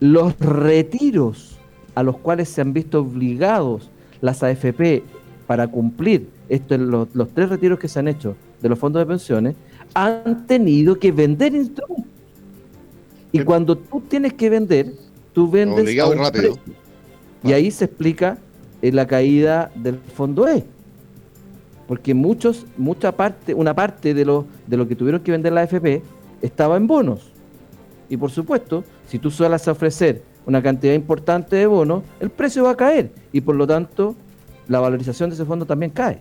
los 0.00 0.38
retiros 0.38 1.55
a 1.96 2.02
los 2.02 2.18
cuales 2.18 2.50
se 2.50 2.60
han 2.60 2.72
visto 2.72 3.00
obligados 3.00 3.90
las 4.20 4.42
AFP 4.42 5.02
para 5.46 5.66
cumplir 5.66 6.28
esto, 6.48 6.76
los 6.78 7.28
tres 7.34 7.48
retiros 7.48 7.78
que 7.78 7.88
se 7.88 7.98
han 7.98 8.06
hecho 8.06 8.36
de 8.60 8.68
los 8.68 8.78
fondos 8.78 9.00
de 9.00 9.06
pensiones, 9.06 9.56
han 9.94 10.46
tenido 10.46 10.98
que 10.98 11.10
vender 11.10 11.54
instrumentos. 11.54 12.12
Y 13.32 13.40
cuando 13.40 13.76
tú 13.76 14.02
tienes 14.02 14.34
que 14.34 14.50
vender, 14.50 14.92
tú 15.32 15.50
vendes 15.50 15.96
rápido. 16.16 16.58
Y 17.42 17.52
ahí 17.52 17.70
se 17.70 17.86
explica 17.86 18.38
eh, 18.82 18.92
la 18.92 19.06
caída 19.06 19.70
del 19.74 19.98
fondo 19.98 20.46
E. 20.48 20.64
Porque 21.88 22.12
muchos, 22.12 22.66
mucha 22.76 23.12
parte, 23.12 23.54
una 23.54 23.74
parte 23.74 24.12
de 24.12 24.24
lo, 24.24 24.46
de 24.66 24.76
lo 24.76 24.86
que 24.86 24.96
tuvieron 24.96 25.22
que 25.22 25.32
vender 25.32 25.52
la 25.52 25.62
AFP 25.62 26.02
estaba 26.42 26.76
en 26.76 26.86
bonos. 26.86 27.32
Y 28.10 28.18
por 28.18 28.30
supuesto, 28.30 28.84
si 29.08 29.18
tú 29.18 29.30
suelas 29.30 29.66
ofrecer 29.66 30.22
una 30.46 30.62
cantidad 30.62 30.94
importante 30.94 31.56
de 31.56 31.66
bonos, 31.66 32.04
el 32.20 32.30
precio 32.30 32.64
va 32.64 32.70
a 32.70 32.76
caer. 32.76 33.10
Y 33.32 33.40
por 33.40 33.56
lo 33.56 33.66
tanto, 33.66 34.14
la 34.68 34.80
valorización 34.80 35.30
de 35.30 35.34
ese 35.34 35.44
fondo 35.44 35.66
también 35.66 35.90
cae. 35.90 36.20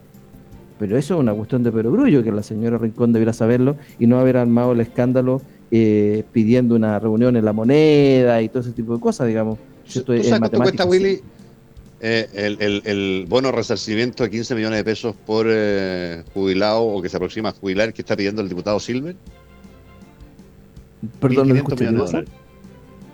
Pero 0.77 0.97
eso 0.97 1.13
es 1.13 1.19
una 1.19 1.33
cuestión 1.33 1.63
de 1.63 1.71
perogrullo, 1.71 2.23
que 2.23 2.31
la 2.31 2.43
señora 2.43 2.77
Rincón 2.77 3.13
debiera 3.13 3.31
saberlo 3.31 3.77
y 3.97 4.07
no 4.07 4.19
haber 4.19 4.37
armado 4.37 4.73
el 4.73 4.81
escándalo 4.81 5.41
eh, 5.71 6.23
pidiendo 6.33 6.75
una 6.75 6.99
reunión 6.99 7.37
en 7.37 7.45
la 7.45 7.53
moneda 7.53 8.41
y 8.41 8.49
todo 8.49 8.59
ese 8.59 8.71
tipo 8.71 8.93
de 8.95 8.99
cosas, 8.99 9.27
digamos. 9.27 9.57
¿Tú 9.91 10.01
sabes 10.01 10.29
cuánto 10.29 10.57
cuesta, 10.57 10.85
Willy, 10.85 11.21
eh, 12.01 12.27
el, 12.33 12.81
el, 12.83 13.25
bono 13.29 13.51
resarcimiento 13.51 14.23
de 14.23 14.31
15 14.31 14.55
millones 14.55 14.79
de 14.79 14.83
pesos 14.83 15.15
por 15.25 15.45
eh, 15.49 16.23
jubilado 16.33 16.83
o 16.83 17.01
que 17.01 17.07
se 17.07 17.15
aproxima 17.17 17.49
a 17.49 17.51
jubilar 17.53 17.93
que 17.93 18.01
está 18.01 18.17
pidiendo 18.17 18.41
el 18.41 18.49
diputado 18.49 18.79
Silver? 18.79 19.15
Perdón, 21.21 21.49
no 21.49 22.05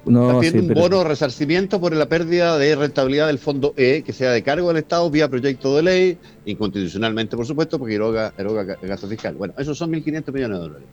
No, 0.05 0.27
está 0.27 0.39
pidiendo 0.39 0.73
un 0.73 0.79
bono 0.79 0.97
de 0.99 1.03
resarcimiento 1.03 1.79
por 1.79 1.95
la 1.95 2.07
pérdida 2.07 2.57
de 2.57 2.75
rentabilidad 2.75 3.27
del 3.27 3.37
fondo 3.37 3.73
E, 3.77 4.03
que 4.03 4.13
sea 4.13 4.31
de 4.31 4.41
cargo 4.41 4.69
del 4.69 4.77
Estado 4.77 5.09
vía 5.09 5.29
proyecto 5.29 5.75
de 5.75 5.83
ley, 5.83 6.17
inconstitucionalmente, 6.45 7.37
por 7.37 7.45
supuesto, 7.45 7.77
porque 7.77 7.95
eroga, 7.95 8.33
eroga 8.37 8.63
gasto 8.81 9.07
fiscal. 9.07 9.35
Bueno, 9.35 9.53
esos 9.57 9.77
son 9.77 9.91
1.500 9.91 10.33
millones 10.33 10.57
de 10.57 10.63
dólares. 10.63 10.87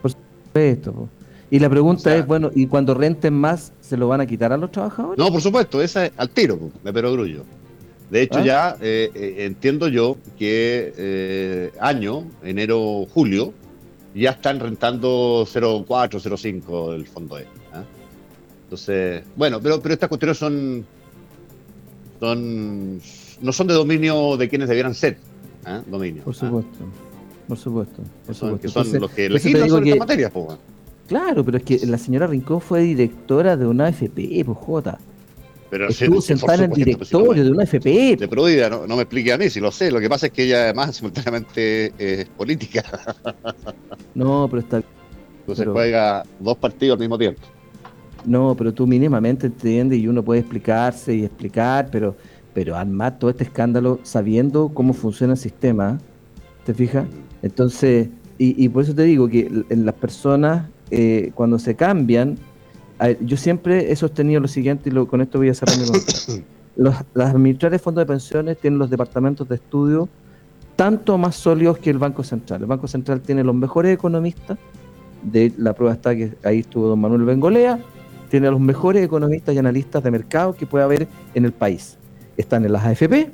Por 0.00 0.10
supuesto. 0.12 1.08
Y 1.50 1.58
la 1.58 1.68
pregunta 1.68 2.16
es, 2.16 2.26
bueno, 2.26 2.50
¿y 2.54 2.66
cuando 2.66 2.94
renten 2.94 3.34
más, 3.34 3.72
se 3.80 3.96
lo 3.96 4.08
van 4.08 4.20
a 4.20 4.26
quitar 4.26 4.52
a 4.52 4.56
los 4.56 4.70
trabajadores? 4.70 5.18
No, 5.18 5.30
por 5.30 5.42
supuesto, 5.42 5.82
esa 5.82 6.06
es 6.06 6.12
al 6.16 6.30
tiro, 6.30 6.58
me 6.82 6.92
pero 6.92 7.12
grullo. 7.12 7.44
De 8.10 8.22
hecho, 8.22 8.38
¿Ah? 8.38 8.44
ya 8.44 8.76
eh, 8.80 9.10
eh, 9.14 9.34
entiendo 9.40 9.88
yo 9.88 10.16
que 10.38 10.92
eh, 10.96 11.72
año, 11.80 12.26
enero, 12.42 13.06
julio, 13.12 13.52
ya 14.14 14.30
están 14.30 14.60
rentando 14.60 15.46
0,4, 15.46 15.86
0,5 15.86 16.94
el 16.94 17.06
fondo 17.06 17.38
E. 17.38 17.46
Entonces, 18.72 19.22
bueno, 19.36 19.60
pero, 19.60 19.82
pero 19.82 19.92
estas 19.92 20.08
cuestiones 20.08 20.38
son, 20.38 20.86
son 22.18 23.00
no 23.42 23.52
son 23.52 23.66
de 23.66 23.74
dominio 23.74 24.38
de 24.38 24.48
quienes 24.48 24.66
debieran 24.66 24.94
ser. 24.94 25.18
¿ah? 25.66 25.82
Dominio. 25.86 26.22
Por 26.22 26.34
supuesto. 26.34 26.78
Por 27.48 27.58
supuesto. 27.58 28.02
Por 28.24 28.34
supuesto. 28.34 28.60
Que 28.62 28.68
son, 28.68 28.98
los 28.98 29.10
que 29.10 29.28
legislan 29.28 29.68
sobre 29.68 29.90
estas 29.90 29.98
materias, 29.98 30.30
pues. 30.32 30.58
Claro, 31.06 31.44
pero 31.44 31.58
es 31.58 31.64
que 31.64 31.86
la 31.86 31.98
señora 31.98 32.26
Rincón 32.26 32.62
fue 32.62 32.80
directora 32.80 33.58
de 33.58 33.66
una 33.66 33.88
AFP, 33.88 34.42
pues 34.42 34.58
Jota. 34.58 34.98
Pero 35.68 35.88
Estuvo 35.88 36.22
sentada 36.22 36.54
en 36.54 36.62
el 36.62 36.68
pues, 36.70 36.84
directorio 36.86 37.44
de 37.44 37.50
una 37.50 37.64
AFP. 37.64 38.16
De 38.16 38.26
Provida, 38.26 38.70
no, 38.70 38.86
no, 38.86 38.96
me 38.96 39.02
explique 39.02 39.34
a 39.34 39.36
mí, 39.36 39.50
si 39.50 39.60
lo 39.60 39.70
sé. 39.70 39.90
Lo 39.90 40.00
que 40.00 40.08
pasa 40.08 40.28
es 40.28 40.32
que 40.32 40.44
ella 40.44 40.62
además 40.62 40.96
simultáneamente 40.96 41.92
es 41.98 42.26
política. 42.30 42.82
No, 44.14 44.48
pero 44.50 44.62
está 44.62 44.82
Entonces 45.40 45.68
juega 45.70 46.22
dos 46.40 46.56
partidos 46.56 46.94
al 46.94 47.00
mismo 47.00 47.18
tiempo. 47.18 47.42
No, 48.24 48.54
pero 48.56 48.72
tú 48.72 48.86
mínimamente 48.86 49.46
entiendes 49.46 49.98
y 49.98 50.08
uno 50.08 50.22
puede 50.22 50.40
explicarse 50.40 51.14
y 51.14 51.24
explicar, 51.24 51.88
pero, 51.90 52.14
pero 52.54 52.76
armar 52.76 53.18
todo 53.18 53.30
este 53.30 53.44
escándalo 53.44 53.98
sabiendo 54.02 54.68
cómo 54.68 54.92
funciona 54.92 55.32
el 55.32 55.38
sistema, 55.38 55.98
¿te 56.64 56.74
fijas? 56.74 57.06
Entonces, 57.42 58.08
y, 58.38 58.64
y 58.64 58.68
por 58.68 58.84
eso 58.84 58.94
te 58.94 59.02
digo 59.02 59.28
que 59.28 59.50
en 59.68 59.84
las 59.84 59.94
personas 59.94 60.66
eh, 60.94 61.32
cuando 61.34 61.58
se 61.58 61.74
cambian, 61.74 62.36
yo 63.20 63.38
siempre 63.38 63.90
he 63.90 63.96
sostenido 63.96 64.40
lo 64.40 64.46
siguiente 64.46 64.90
y 64.90 65.06
con 65.06 65.22
esto 65.22 65.38
voy 65.38 65.48
a 65.48 65.54
cerrar 65.54 65.76
mi 65.78 65.86
los, 66.76 66.94
Las 67.14 67.30
administradoras 67.30 67.80
de 67.80 67.82
fondos 67.82 68.02
de 68.02 68.06
pensiones 68.06 68.58
tienen 68.58 68.78
los 68.78 68.90
departamentos 68.90 69.48
de 69.48 69.54
estudio 69.54 70.08
tanto 70.76 71.16
más 71.16 71.34
sólidos 71.34 71.78
que 71.78 71.88
el 71.88 71.96
Banco 71.96 72.22
Central. 72.22 72.60
El 72.60 72.66
Banco 72.66 72.88
Central 72.88 73.22
tiene 73.22 73.42
los 73.42 73.54
mejores 73.54 73.94
economistas, 73.94 74.58
de 75.22 75.52
la 75.56 75.72
prueba 75.72 75.94
está 75.94 76.14
que 76.14 76.34
ahí 76.44 76.60
estuvo 76.60 76.88
don 76.88 77.00
Manuel 77.00 77.24
Bengolea, 77.24 77.78
tiene 78.32 78.48
a 78.48 78.50
los 78.50 78.60
mejores 78.60 79.04
economistas 79.04 79.54
y 79.54 79.58
analistas 79.58 80.02
de 80.02 80.10
mercado 80.10 80.54
que 80.54 80.64
puede 80.64 80.84
haber 80.84 81.06
en 81.34 81.44
el 81.44 81.52
país. 81.52 81.98
Están 82.38 82.64
en 82.64 82.72
las 82.72 82.82
AFP 82.82 83.30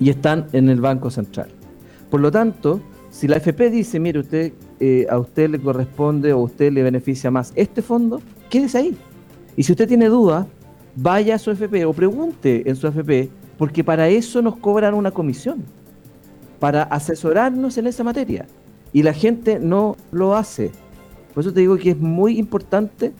y 0.00 0.08
están 0.08 0.46
en 0.54 0.70
el 0.70 0.80
Banco 0.80 1.10
Central. 1.10 1.48
Por 2.10 2.22
lo 2.22 2.30
tanto, 2.30 2.80
si 3.10 3.28
la 3.28 3.36
AFP 3.36 3.68
dice, 3.68 4.00
mire, 4.00 4.20
usted 4.20 4.54
eh, 4.80 5.06
a 5.10 5.18
usted 5.18 5.50
le 5.50 5.60
corresponde 5.60 6.32
o 6.32 6.38
a 6.38 6.44
usted 6.44 6.72
le 6.72 6.82
beneficia 6.82 7.30
más 7.30 7.52
este 7.56 7.82
fondo, 7.82 8.22
quédese 8.48 8.78
ahí. 8.78 8.96
Y 9.54 9.64
si 9.64 9.72
usted 9.72 9.86
tiene 9.86 10.06
dudas, 10.06 10.46
vaya 10.94 11.34
a 11.34 11.38
su 11.38 11.50
FP 11.50 11.84
o 11.84 11.92
pregunte 11.92 12.62
en 12.64 12.74
su 12.74 12.86
FP, 12.86 13.28
porque 13.58 13.84
para 13.84 14.08
eso 14.08 14.40
nos 14.40 14.56
cobran 14.56 14.94
una 14.94 15.10
comisión, 15.10 15.62
para 16.58 16.84
asesorarnos 16.84 17.76
en 17.76 17.86
esa 17.86 18.02
materia. 18.02 18.46
Y 18.94 19.02
la 19.02 19.12
gente 19.12 19.58
no 19.58 19.98
lo 20.10 20.34
hace. 20.34 20.70
Por 21.34 21.42
eso 21.42 21.52
te 21.52 21.60
digo 21.60 21.76
que 21.76 21.90
es 21.90 21.98
muy 21.98 22.38
importante 22.38 23.12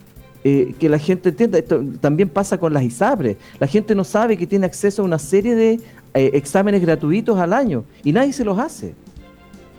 eh, 0.49 0.77
que 0.79 0.89
la 0.89 1.01
gente 1.01 1.31
entienda. 1.31 1.59
Esto 1.59 1.83
también 2.01 2.29
pasa 2.29 2.57
con 2.57 2.73
las 2.73 2.85
ISAPRES. 2.85 3.37
La 3.59 3.67
gente 3.67 3.97
no 3.97 4.05
sabe 4.05 4.37
que 4.37 4.47
tiene 4.47 4.65
acceso 4.65 5.03
a 5.03 5.05
una 5.05 5.19
serie 5.19 5.57
de 5.57 5.81
eh, 6.15 6.31
exámenes 6.35 6.83
gratuitos 6.83 7.37
al 7.37 7.53
año 7.53 7.85
y 8.05 8.13
nadie 8.13 8.33
se 8.33 8.45
los 8.45 8.57
hace. 8.57 8.95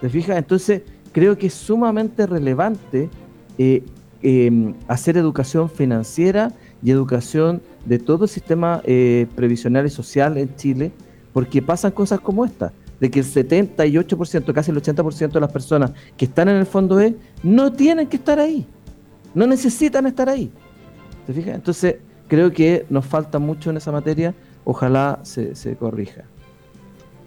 ¿Te 0.01 0.09
fijas? 0.09 0.37
Entonces, 0.37 0.81
creo 1.13 1.37
que 1.37 1.47
es 1.47 1.53
sumamente 1.53 2.27
relevante 2.27 3.09
eh, 3.57 3.81
em, 4.21 4.73
hacer 4.89 5.15
educación 5.15 5.69
financiera 5.69 6.51
y 6.83 6.91
educación 6.91 7.61
de 7.85 7.97
todo 7.97 8.25
el 8.25 8.29
sistema 8.29 8.81
eh, 8.83 9.25
previsional 9.37 9.85
y 9.85 9.89
social 9.89 10.37
en 10.37 10.53
Chile, 10.57 10.91
porque 11.31 11.61
pasan 11.61 11.91
cosas 11.91 12.19
como 12.19 12.43
esta, 12.43 12.73
de 12.99 13.09
que 13.09 13.19
el 13.19 13.25
78%, 13.25 14.51
casi 14.51 14.71
el 14.71 14.81
80% 14.81 15.31
de 15.31 15.39
las 15.39 15.51
personas 15.53 15.91
que 16.17 16.25
están 16.25 16.49
en 16.49 16.57
el 16.57 16.65
fondo 16.65 16.99
E 16.99 17.15
no 17.41 17.71
tienen 17.71 18.07
que 18.07 18.17
estar 18.17 18.37
ahí, 18.37 18.67
no 19.37 19.47
necesitan 19.47 20.07
estar 20.07 20.27
ahí. 20.29 20.51
¿Te 21.25 21.33
fijas? 21.33 21.55
Entonces, 21.55 21.97
creo 22.27 22.51
que 22.51 22.85
nos 22.89 23.05
falta 23.05 23.39
mucho 23.39 23.69
en 23.69 23.77
esa 23.77 23.91
materia, 23.91 24.33
ojalá 24.65 25.19
se 25.23 25.75
corrija. 25.77 26.25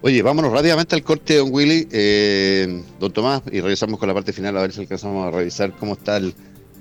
Oye, 0.02 0.22
vámonos 0.22 0.50
rápidamente 0.50 0.94
al 0.94 1.02
corte, 1.02 1.36
don 1.36 1.52
Willy, 1.52 1.86
eh, 1.90 2.82
don 2.98 3.12
Tomás, 3.12 3.42
y 3.52 3.61
regresamos 3.61 3.98
con 4.00 4.08
la 4.08 4.14
parte 4.14 4.32
final 4.32 4.56
a 4.56 4.62
ver 4.62 4.72
si 4.72 4.80
alcanzamos 4.80 5.26
a 5.26 5.30
revisar 5.30 5.72
cómo 5.76 5.92
está 5.92 6.16
el, 6.16 6.34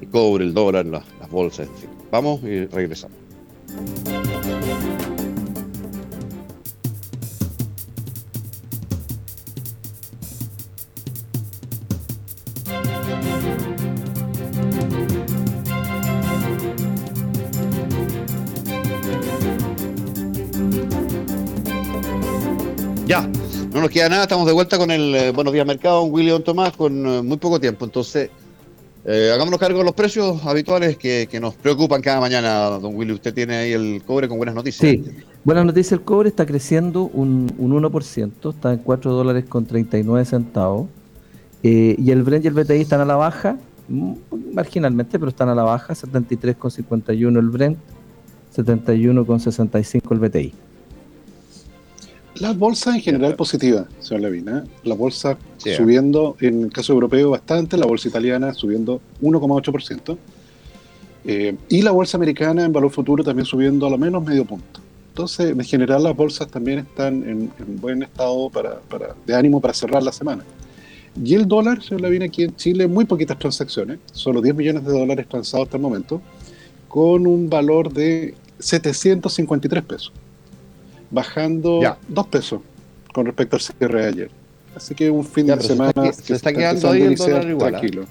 cobre, 0.09 0.45
el 0.45 0.53
dólar, 0.53 0.85
las, 0.85 1.03
las 1.19 1.29
bolsas, 1.29 1.67
en 1.67 1.75
fin. 1.75 1.89
Vamos 2.09 2.41
y 2.43 2.65
regresamos. 2.67 3.17
Ya, 23.09 23.27
no 23.73 23.81
nos 23.81 23.89
queda 23.89 24.07
nada, 24.07 24.21
estamos 24.21 24.45
de 24.45 24.53
vuelta 24.53 24.77
con 24.77 24.91
el 24.91 25.15
eh, 25.15 25.31
Buenos 25.31 25.51
Días 25.51 25.65
Mercado, 25.65 26.03
un 26.03 26.13
William 26.13 26.43
Tomás, 26.43 26.77
con 26.77 27.07
eh, 27.07 27.23
muy 27.23 27.37
poco 27.37 27.59
tiempo. 27.59 27.83
Entonces, 27.83 28.29
eh, 29.03 29.31
hagámonos 29.33 29.59
cargo 29.59 29.79
de 29.79 29.85
los 29.85 29.95
precios 29.95 30.45
habituales 30.45 30.95
que, 30.95 31.27
nos 31.41 31.55
preocupan 31.55 32.03
cada 32.03 32.19
mañana, 32.19 32.69
don 32.77 32.95
Willy. 32.95 33.13
Usted 33.13 33.33
tiene 33.33 33.55
ahí 33.55 33.71
el 33.71 34.03
cobre 34.05 34.27
con 34.27 34.37
buenas 34.37 34.53
noticias. 34.53 34.91
Sí, 34.91 35.03
buenas 35.43 35.65
noticias, 35.65 35.93
el 35.93 36.01
cobre 36.01 36.29
está 36.29 36.45
creciendo 36.45 37.05
un, 37.05 37.51
un 37.57 37.71
1%, 37.81 38.53
está 38.53 38.73
en 38.73 38.77
4 38.77 39.11
dólares 39.11 39.45
con 39.49 39.65
39 39.65 40.23
centavos. 40.25 40.87
y 41.63 42.11
el 42.11 42.21
Brent 42.21 42.45
y 42.45 42.49
el 42.49 42.53
BTI 42.53 42.81
están 42.81 43.01
a 43.01 43.05
la 43.05 43.15
baja, 43.15 43.57
mm, 43.87 44.13
marginalmente, 44.53 45.17
pero 45.17 45.29
están 45.29 45.49
a 45.49 45.55
la 45.55 45.63
baja, 45.63 45.95
73,51 45.95 47.39
el 47.39 47.49
Brent, 47.49 47.79
71,65 48.55 50.13
el 50.13 50.19
BTI. 50.19 50.68
Las 52.39 52.57
bolsas 52.57 52.95
en 52.95 53.01
general 53.01 53.35
positivas, 53.35 53.85
señor 53.99 54.21
Levina. 54.21 54.59
¿eh? 54.59 54.69
La 54.85 54.95
bolsa 54.95 55.37
subiendo, 55.57 56.37
en 56.39 56.63
el 56.63 56.71
caso 56.71 56.93
europeo, 56.93 57.31
bastante, 57.31 57.75
la 57.75 57.85
bolsa 57.85 58.07
italiana 58.07 58.53
subiendo 58.53 59.01
1,8%. 59.21 60.17
Eh, 61.25 61.57
y 61.67 61.81
la 61.81 61.91
bolsa 61.91 62.15
americana 62.15 62.63
en 62.63 62.71
valor 62.71 62.91
futuro 62.91 63.25
también 63.25 63.45
subiendo 63.45 63.85
a 63.85 63.89
lo 63.89 63.97
menos 63.97 64.23
medio 64.23 64.45
punto. 64.45 64.79
Entonces, 65.09 65.49
en 65.49 65.63
general, 65.65 66.03
las 66.03 66.15
bolsas 66.15 66.47
también 66.47 66.79
están 66.79 67.27
en, 67.27 67.51
buen 67.81 68.03
estado 68.03 68.49
para, 68.49 68.79
de 69.27 69.35
ánimo 69.35 69.59
para 69.59 69.73
cerrar 69.73 70.01
la 70.01 70.13
semana. 70.13 70.45
Y 71.21 71.35
el 71.35 71.45
dólar, 71.45 71.83
señor 71.83 72.01
Levina, 72.03 72.23
aquí 72.25 72.43
en 72.43 72.55
Chile, 72.55 72.87
muy 72.87 73.03
poquitas 73.03 73.37
transacciones, 73.37 73.99
solo 74.13 74.41
10 74.41 74.55
millones 74.55 74.85
de 74.85 74.93
dólares 74.93 75.27
transados 75.27 75.65
hasta 75.65 75.75
el 75.75 75.83
momento, 75.83 76.21
con 76.87 77.27
un 77.27 77.49
valor 77.49 77.91
de 77.91 78.33
753 78.59 79.83
pesos 79.83 80.13
bajando 81.11 81.81
dos 82.07 82.27
pesos 82.27 82.61
con 83.13 83.25
respecto 83.25 83.55
al 83.55 83.61
cierre 83.61 84.01
de 84.01 84.07
ayer. 84.07 84.31
Así 84.75 84.95
que 84.95 85.09
un 85.09 85.25
fin 85.25 85.47
de 85.47 85.61
semana. 85.61 86.13
Se 86.13 86.33
está, 86.33 86.53
quedando 86.53 86.89
ahí 86.91 87.01
el 87.01 87.15
dólar 87.15 87.47
igual. 87.47 87.75
¿ah? 87.75 87.79
Tranquilo. 87.79 88.05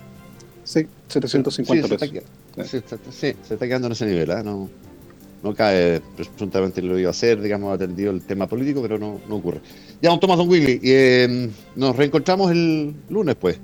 Sí, 0.65 0.87
750 1.09 1.89
pesos. 1.89 2.11
sí, 3.11 3.35
se 3.43 3.55
está 3.55 3.67
quedando 3.67 3.87
en 3.87 3.93
ese 3.93 4.05
nivel, 4.05 4.31
¿eh? 4.31 4.43
No, 4.45 4.69
no 5.43 5.55
cae, 5.55 6.03
presuntamente 6.17 6.83
lo 6.83 6.99
iba 6.99 7.09
a 7.09 7.11
hacer, 7.13 7.41
digamos, 7.41 7.75
atendido 7.75 8.11
el 8.11 8.23
tema 8.23 8.47
político, 8.47 8.83
pero 8.83 8.99
no, 8.99 9.19
no 9.29 9.37
ocurre. 9.37 9.61
Ya, 10.03 10.11
don 10.11 10.21
Tomás, 10.21 10.37
don 10.37 10.49
Willy, 10.49 10.81
y, 10.83 10.91
eh, 10.91 11.51
nos 11.77 11.97
reencontramos 11.97 12.51
el 12.51 12.95
lunes, 13.09 13.37
pues. 13.37 13.59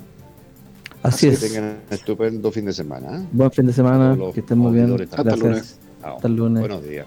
Así, 1.03 1.29
es. 1.29 1.41
Que 1.41 1.49
tengan 1.49 1.65
un 1.65 1.77
estupendo 1.91 2.51
fin 2.51 2.65
de 2.65 2.73
semana. 2.73 3.19
¿eh? 3.19 3.27
Buen 3.33 3.51
fin 3.51 3.67
de 3.67 3.75
semana, 3.75 4.17
que 4.33 4.41
estén 4.41 4.59
muy 4.59 4.73
bien. 4.73 4.95
Hasta 5.13 5.35
el 5.35 5.41
lunes. 5.41 5.79
Hasta 6.03 6.27
el 6.27 6.37
lunes. 6.37 6.61
Buenos 6.61 6.83
días. 6.83 7.07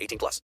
18 0.00 0.18
plus. 0.18 0.38